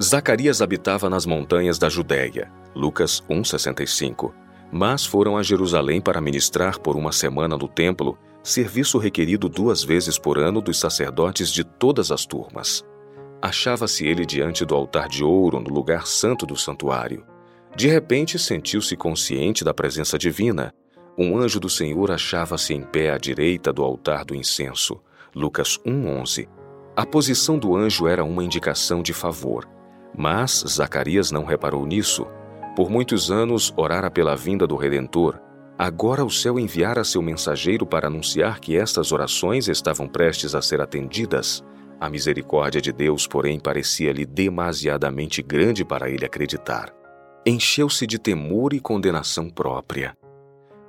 Zacarias 0.00 0.62
habitava 0.62 1.10
nas 1.10 1.26
montanhas 1.26 1.78
da 1.78 1.88
Judéia. 1.88 2.50
Lucas 2.74 3.22
1,65 3.28 4.32
mas 4.72 5.04
foram 5.04 5.36
a 5.36 5.42
Jerusalém 5.42 6.00
para 6.00 6.20
ministrar 6.20 6.78
por 6.78 6.96
uma 6.96 7.10
semana 7.10 7.56
no 7.56 7.66
templo, 7.66 8.16
serviço 8.42 8.98
requerido 8.98 9.48
duas 9.48 9.82
vezes 9.82 10.18
por 10.18 10.38
ano 10.38 10.60
dos 10.60 10.78
sacerdotes 10.78 11.50
de 11.50 11.64
todas 11.64 12.12
as 12.12 12.24
turmas. 12.24 12.84
Achava-se 13.42 14.06
ele 14.06 14.24
diante 14.24 14.64
do 14.64 14.74
altar 14.74 15.08
de 15.08 15.24
ouro 15.24 15.58
no 15.58 15.70
lugar 15.70 16.06
santo 16.06 16.46
do 16.46 16.56
santuário. 16.56 17.24
De 17.74 17.88
repente 17.88 18.38
sentiu-se 18.38 18.96
consciente 18.96 19.64
da 19.64 19.74
presença 19.74 20.18
divina. 20.18 20.72
Um 21.22 21.36
anjo 21.36 21.60
do 21.60 21.68
Senhor 21.68 22.10
achava-se 22.10 22.72
em 22.72 22.80
pé 22.80 23.10
à 23.10 23.18
direita 23.18 23.70
do 23.70 23.82
altar 23.82 24.24
do 24.24 24.34
incenso. 24.34 24.98
Lucas 25.36 25.78
1:11. 25.84 26.48
A 26.96 27.04
posição 27.04 27.58
do 27.58 27.76
anjo 27.76 28.08
era 28.08 28.24
uma 28.24 28.42
indicação 28.42 29.02
de 29.02 29.12
favor, 29.12 29.68
mas 30.16 30.64
Zacarias 30.66 31.30
não 31.30 31.44
reparou 31.44 31.84
nisso 31.84 32.26
por 32.74 32.88
muitos 32.88 33.30
anos 33.30 33.70
orara 33.76 34.10
pela 34.10 34.34
vinda 34.34 34.66
do 34.66 34.76
Redentor. 34.76 35.38
Agora 35.78 36.24
o 36.24 36.30
céu 36.30 36.58
enviara 36.58 37.04
seu 37.04 37.20
mensageiro 37.20 37.84
para 37.84 38.06
anunciar 38.06 38.58
que 38.58 38.74
estas 38.74 39.12
orações 39.12 39.68
estavam 39.68 40.08
prestes 40.08 40.54
a 40.54 40.62
ser 40.62 40.80
atendidas. 40.80 41.62
A 42.00 42.08
misericórdia 42.08 42.80
de 42.80 42.92
Deus, 42.92 43.26
porém, 43.26 43.60
parecia-lhe 43.60 44.24
demasiadamente 44.24 45.42
grande 45.42 45.84
para 45.84 46.08
ele 46.08 46.24
acreditar. 46.24 46.94
Encheu-se 47.44 48.06
de 48.06 48.18
temor 48.18 48.72
e 48.72 48.80
condenação 48.80 49.50
própria. 49.50 50.16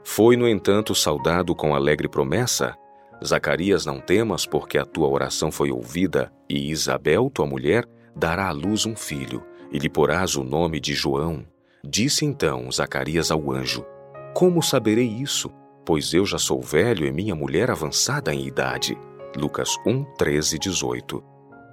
Foi, 0.03 0.35
no 0.35 0.47
entanto, 0.47 0.95
saudado 0.95 1.55
com 1.55 1.75
alegre 1.75 2.07
promessa: 2.07 2.75
Zacarias, 3.23 3.85
não 3.85 3.99
temas, 3.99 4.45
porque 4.45 4.77
a 4.77 4.85
tua 4.85 5.07
oração 5.07 5.51
foi 5.51 5.71
ouvida, 5.71 6.31
e 6.49 6.71
Isabel, 6.71 7.29
tua 7.29 7.45
mulher, 7.45 7.85
dará 8.15 8.47
à 8.47 8.51
luz 8.51 8.85
um 8.85 8.95
filho, 8.95 9.43
e 9.71 9.77
lhe 9.77 9.89
porás 9.89 10.35
o 10.35 10.43
nome 10.43 10.79
de 10.79 10.93
João. 10.93 11.45
Disse 11.83 12.25
então 12.25 12.71
Zacarias 12.71 13.31
ao 13.31 13.51
anjo: 13.51 13.85
Como 14.33 14.61
saberei 14.61 15.07
isso? 15.07 15.51
Pois 15.85 16.13
eu 16.13 16.25
já 16.25 16.37
sou 16.37 16.61
velho 16.61 17.05
e 17.05 17.11
minha 17.11 17.35
mulher 17.35 17.71
avançada 17.71 18.33
em 18.33 18.45
idade. 18.45 18.97
Lucas 19.35 19.75
1, 19.85 20.03
13 20.15 20.59
18. 20.59 21.23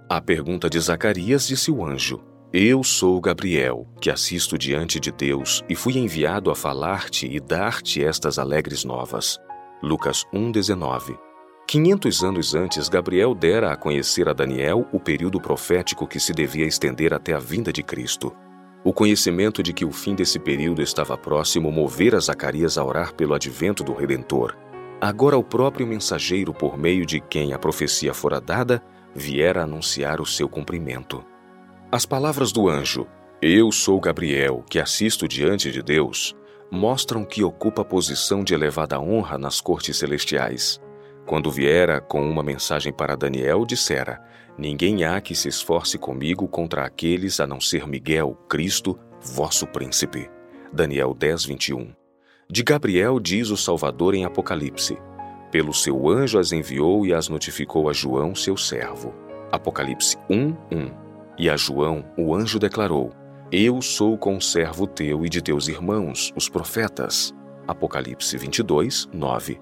À 0.09 0.21
pergunta 0.21 0.71
de 0.71 0.81
Zacarias, 0.81 1.47
disse 1.47 1.71
o 1.71 1.85
anjo: 1.85 2.21
Eu 2.51 2.83
sou 2.83 3.21
Gabriel, 3.21 3.87
que 4.01 4.11
assisto 4.11 4.57
diante 4.57 4.99
de 4.99 5.13
Deus 5.13 5.63
e 5.69 5.75
fui 5.75 5.99
enviado 5.99 6.51
a 6.51 6.57
falar-te 6.57 7.27
e 7.27 7.39
dar-te 7.39 8.03
estas 8.03 8.39
alegres 8.39 8.85
novas. 8.85 9.39
Lucas 9.83 10.25
1, 10.33 10.51
19. 10.53 11.15
Quinhentos 11.67 12.25
anos 12.25 12.55
antes, 12.55 12.89
Gabriel 12.89 13.35
dera 13.35 13.71
a 13.71 13.77
conhecer 13.77 14.31
a 14.31 14.33
Daniel 14.33 14.89
o 14.95 14.99
período 14.99 15.39
profético 15.39 16.07
que 16.07 16.19
se 16.19 16.33
devia 16.33 16.65
estender 16.65 17.13
até 17.13 17.35
a 17.35 17.39
vinda 17.39 17.71
de 17.71 17.83
Cristo. 17.83 18.35
O 18.83 18.95
conhecimento 18.95 19.63
de 19.63 19.75
que 19.75 19.85
o 19.85 19.93
fim 19.93 20.15
desse 20.15 20.39
período 20.39 20.81
estava 20.81 21.19
próximo 21.19 21.71
movera 21.71 22.19
Zacarias 22.19 22.79
a 22.79 22.85
orar 22.85 23.13
pelo 23.13 23.35
advento 23.35 23.85
do 23.85 23.93
Redentor. 23.93 24.57
Agora 25.03 25.37
o 25.37 25.45
próprio 25.45 25.87
mensageiro, 25.87 26.55
por 26.55 26.79
meio 26.79 27.05
de 27.05 27.21
quem 27.21 27.53
a 27.53 27.59
profecia 27.59 28.15
fora 28.15 28.41
dada, 28.41 28.83
viera 29.15 29.65
anunciar 29.65 30.19
o 30.19 30.25
seu 30.25 30.49
cumprimento. 30.49 31.23
As 31.91 32.05
palavras 32.05 32.53
do 32.53 32.69
anjo, 32.69 33.07
Eu 33.41 33.73
sou 33.73 33.99
Gabriel, 33.99 34.63
que 34.69 34.79
assisto 34.79 35.27
diante 35.27 35.73
de 35.73 35.83
Deus, 35.83 36.37
mostram 36.71 37.25
que 37.25 37.43
ocupa 37.43 37.83
posição 37.83 38.45
de 38.45 38.53
elevada 38.53 39.01
honra 39.01 39.39
nas 39.39 39.59
cortes 39.59 39.97
celestiais. 39.97 40.79
Quando 41.25 41.51
viera 41.51 41.99
com 41.99 42.21
uma 42.21 42.43
mensagem 42.43 42.93
para 42.93 43.17
Daniel, 43.17 43.65
dissera: 43.65 44.23
Ninguém 44.59 45.05
há 45.05 45.19
que 45.19 45.35
se 45.35 45.49
esforce 45.49 45.97
comigo 45.97 46.47
contra 46.47 46.85
aqueles 46.85 47.41
a 47.41 47.47
não 47.47 47.59
ser 47.59 47.89
Miguel, 47.89 48.37
Cristo, 48.47 48.99
vosso 49.23 49.67
príncipe. 49.67 50.31
Daniel 50.71 51.15
10, 51.15 51.47
21. 51.47 51.95
De 52.51 52.63
Gabriel 52.63 53.19
diz 53.19 53.49
o 53.49 53.57
Salvador 53.57 54.15
em 54.15 54.27
Apocalipse: 54.27 54.99
Pelo 55.51 55.73
seu 55.73 56.07
anjo 56.07 56.39
as 56.39 56.53
enviou 56.53 57.07
e 57.07 57.15
as 57.15 57.31
notificou 57.31 57.89
a 57.89 57.95
João, 57.95 58.35
seu 58.35 58.59
servo. 58.59 59.15
Apocalipse 59.51 60.19
1, 60.29 60.55
1. 60.71 61.08
E 61.39 61.49
a 61.49 61.57
João, 61.57 62.05
o 62.17 62.35
anjo 62.35 62.59
declarou: 62.59 63.13
Eu 63.53 63.81
sou 63.81 64.19
conservo 64.19 64.87
teu 64.87 65.25
e 65.25 65.29
de 65.29 65.41
teus 65.41 65.69
irmãos, 65.69 66.33
os 66.35 66.49
profetas. 66.49 67.33
Apocalipse 67.67 68.37
22, 68.37 69.09
9. 69.13 69.61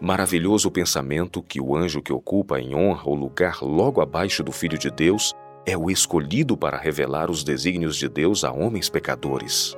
Maravilhoso 0.00 0.70
pensamento 0.70 1.42
que 1.42 1.60
o 1.60 1.74
anjo 1.74 2.02
que 2.02 2.12
ocupa 2.12 2.60
em 2.60 2.74
honra 2.74 3.08
o 3.08 3.14
lugar 3.14 3.62
logo 3.62 4.02
abaixo 4.02 4.42
do 4.42 4.52
Filho 4.52 4.76
de 4.76 4.90
Deus 4.90 5.32
é 5.64 5.78
o 5.78 5.90
escolhido 5.90 6.56
para 6.56 6.76
revelar 6.76 7.30
os 7.30 7.42
desígnios 7.42 7.96
de 7.96 8.08
Deus 8.08 8.44
a 8.44 8.52
homens 8.52 8.90
pecadores. 8.90 9.74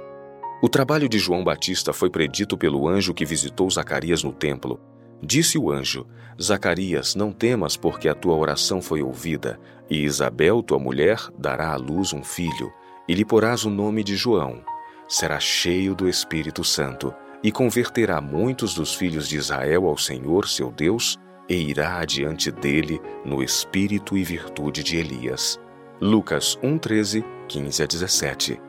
O 0.61 0.69
trabalho 0.69 1.09
de 1.09 1.19
João 1.19 1.45
Batista 1.45 1.93
foi 1.93 2.11
predito 2.11 2.57
pelo 2.59 2.89
anjo 2.89 3.15
que 3.15 3.25
visitou 3.25 3.71
Zacarias 3.71 4.25
no 4.25 4.33
templo. 4.33 4.81
Disse 5.23 5.59
o 5.59 5.71
anjo: 5.71 6.07
Zacarias, 6.43 7.15
não 7.15 7.31
temas, 7.31 7.77
porque 7.77 8.09
a 8.09 8.15
tua 8.15 8.35
oração 8.35 8.83
foi 8.83 9.03
ouvida, 9.03 9.61
e 9.88 10.05
Isabel, 10.05 10.62
tua 10.62 10.79
mulher, 10.79 11.18
dará 11.38 11.72
à 11.72 11.77
luz 11.77 12.12
um 12.12 12.22
filho, 12.22 12.72
e 13.09 13.14
lhe 13.14 13.25
porás 13.25 13.64
o 13.64 13.70
nome 13.70 14.03
de 14.03 14.16
João. 14.16 14.62
Será 15.09 15.38
cheio 15.38 15.94
do 15.94 16.09
Espírito 16.09 16.64
Santo 16.64 17.14
e 17.42 17.53
converterá 17.53 18.20
muitos 18.20 18.75
dos 18.75 18.94
filhos 18.94 19.29
de 19.29 19.37
Israel 19.37 19.87
ao 19.87 19.96
Senhor 19.96 20.49
seu 20.49 20.72
Deus 20.72 21.16
e 21.49 21.55
irá 21.55 21.99
adiante 21.99 22.51
dele 22.51 23.01
no 23.25 23.42
espírito 23.42 24.16
e 24.16 24.25
virtude 24.25 24.83
de 24.83 24.96
Elias. 24.96 25.61
Lucas 26.01 26.59
1:13, 26.62 27.25
15 27.46 27.83
a 27.83 27.87
17. 27.87 28.61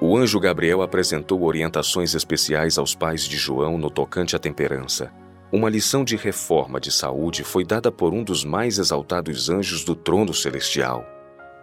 O 0.00 0.16
anjo 0.16 0.38
Gabriel 0.38 0.80
apresentou 0.80 1.42
orientações 1.42 2.14
especiais 2.14 2.78
aos 2.78 2.94
pais 2.94 3.24
de 3.24 3.36
João 3.36 3.76
no 3.76 3.90
tocante 3.90 4.36
à 4.36 4.38
temperança. 4.38 5.12
Uma 5.52 5.68
lição 5.68 6.04
de 6.04 6.14
reforma 6.14 6.78
de 6.78 6.92
saúde 6.92 7.42
foi 7.42 7.64
dada 7.64 7.90
por 7.90 8.14
um 8.14 8.22
dos 8.22 8.44
mais 8.44 8.78
exaltados 8.78 9.50
anjos 9.50 9.84
do 9.84 9.96
trono 9.96 10.32
celestial. 10.32 11.04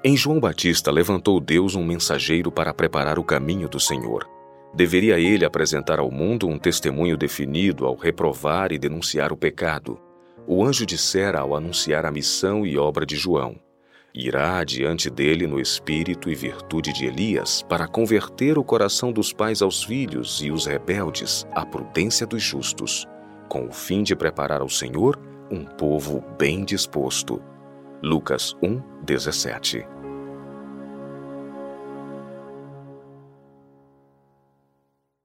Em 0.03 0.17
João 0.17 0.41
Batista 0.41 0.91
levantou 0.91 1.39
Deus 1.39 1.73
um 1.73 1.85
mensageiro 1.85 2.51
para 2.51 2.73
preparar 2.73 3.17
o 3.17 3.23
caminho 3.23 3.69
do 3.69 3.79
Senhor. 3.79 4.29
Deveria 4.73 5.17
ele 5.17 5.45
apresentar 5.45 5.99
ao 5.99 6.11
mundo 6.11 6.49
um 6.49 6.59
testemunho 6.59 7.15
definido 7.15 7.85
ao 7.85 7.95
reprovar 7.95 8.73
e 8.73 8.77
denunciar 8.77 9.31
o 9.31 9.37
pecado. 9.37 9.97
O 10.45 10.65
anjo 10.65 10.85
dissera 10.85 11.39
ao 11.39 11.55
anunciar 11.55 12.05
a 12.05 12.11
missão 12.11 12.65
e 12.65 12.77
obra 12.77 13.05
de 13.05 13.15
João: 13.15 13.55
Irá 14.13 14.65
diante 14.65 15.09
dele 15.09 15.47
no 15.47 15.61
espírito 15.61 16.29
e 16.29 16.35
virtude 16.35 16.91
de 16.91 17.05
Elias 17.05 17.63
para 17.69 17.87
converter 17.87 18.57
o 18.57 18.65
coração 18.65 19.13
dos 19.13 19.31
pais 19.31 19.61
aos 19.61 19.81
filhos 19.81 20.41
e 20.43 20.51
os 20.51 20.65
rebeldes 20.65 21.47
à 21.53 21.65
prudência 21.65 22.27
dos 22.27 22.43
justos, 22.43 23.07
com 23.47 23.67
o 23.67 23.71
fim 23.71 24.03
de 24.03 24.15
preparar 24.15 24.61
ao 24.61 24.69
Senhor 24.69 25.19
um 25.49 25.63
povo 25.63 26.23
bem 26.37 26.63
disposto. 26.63 27.41
Lucas 28.03 28.55
1, 28.61 28.81
17 29.03 29.96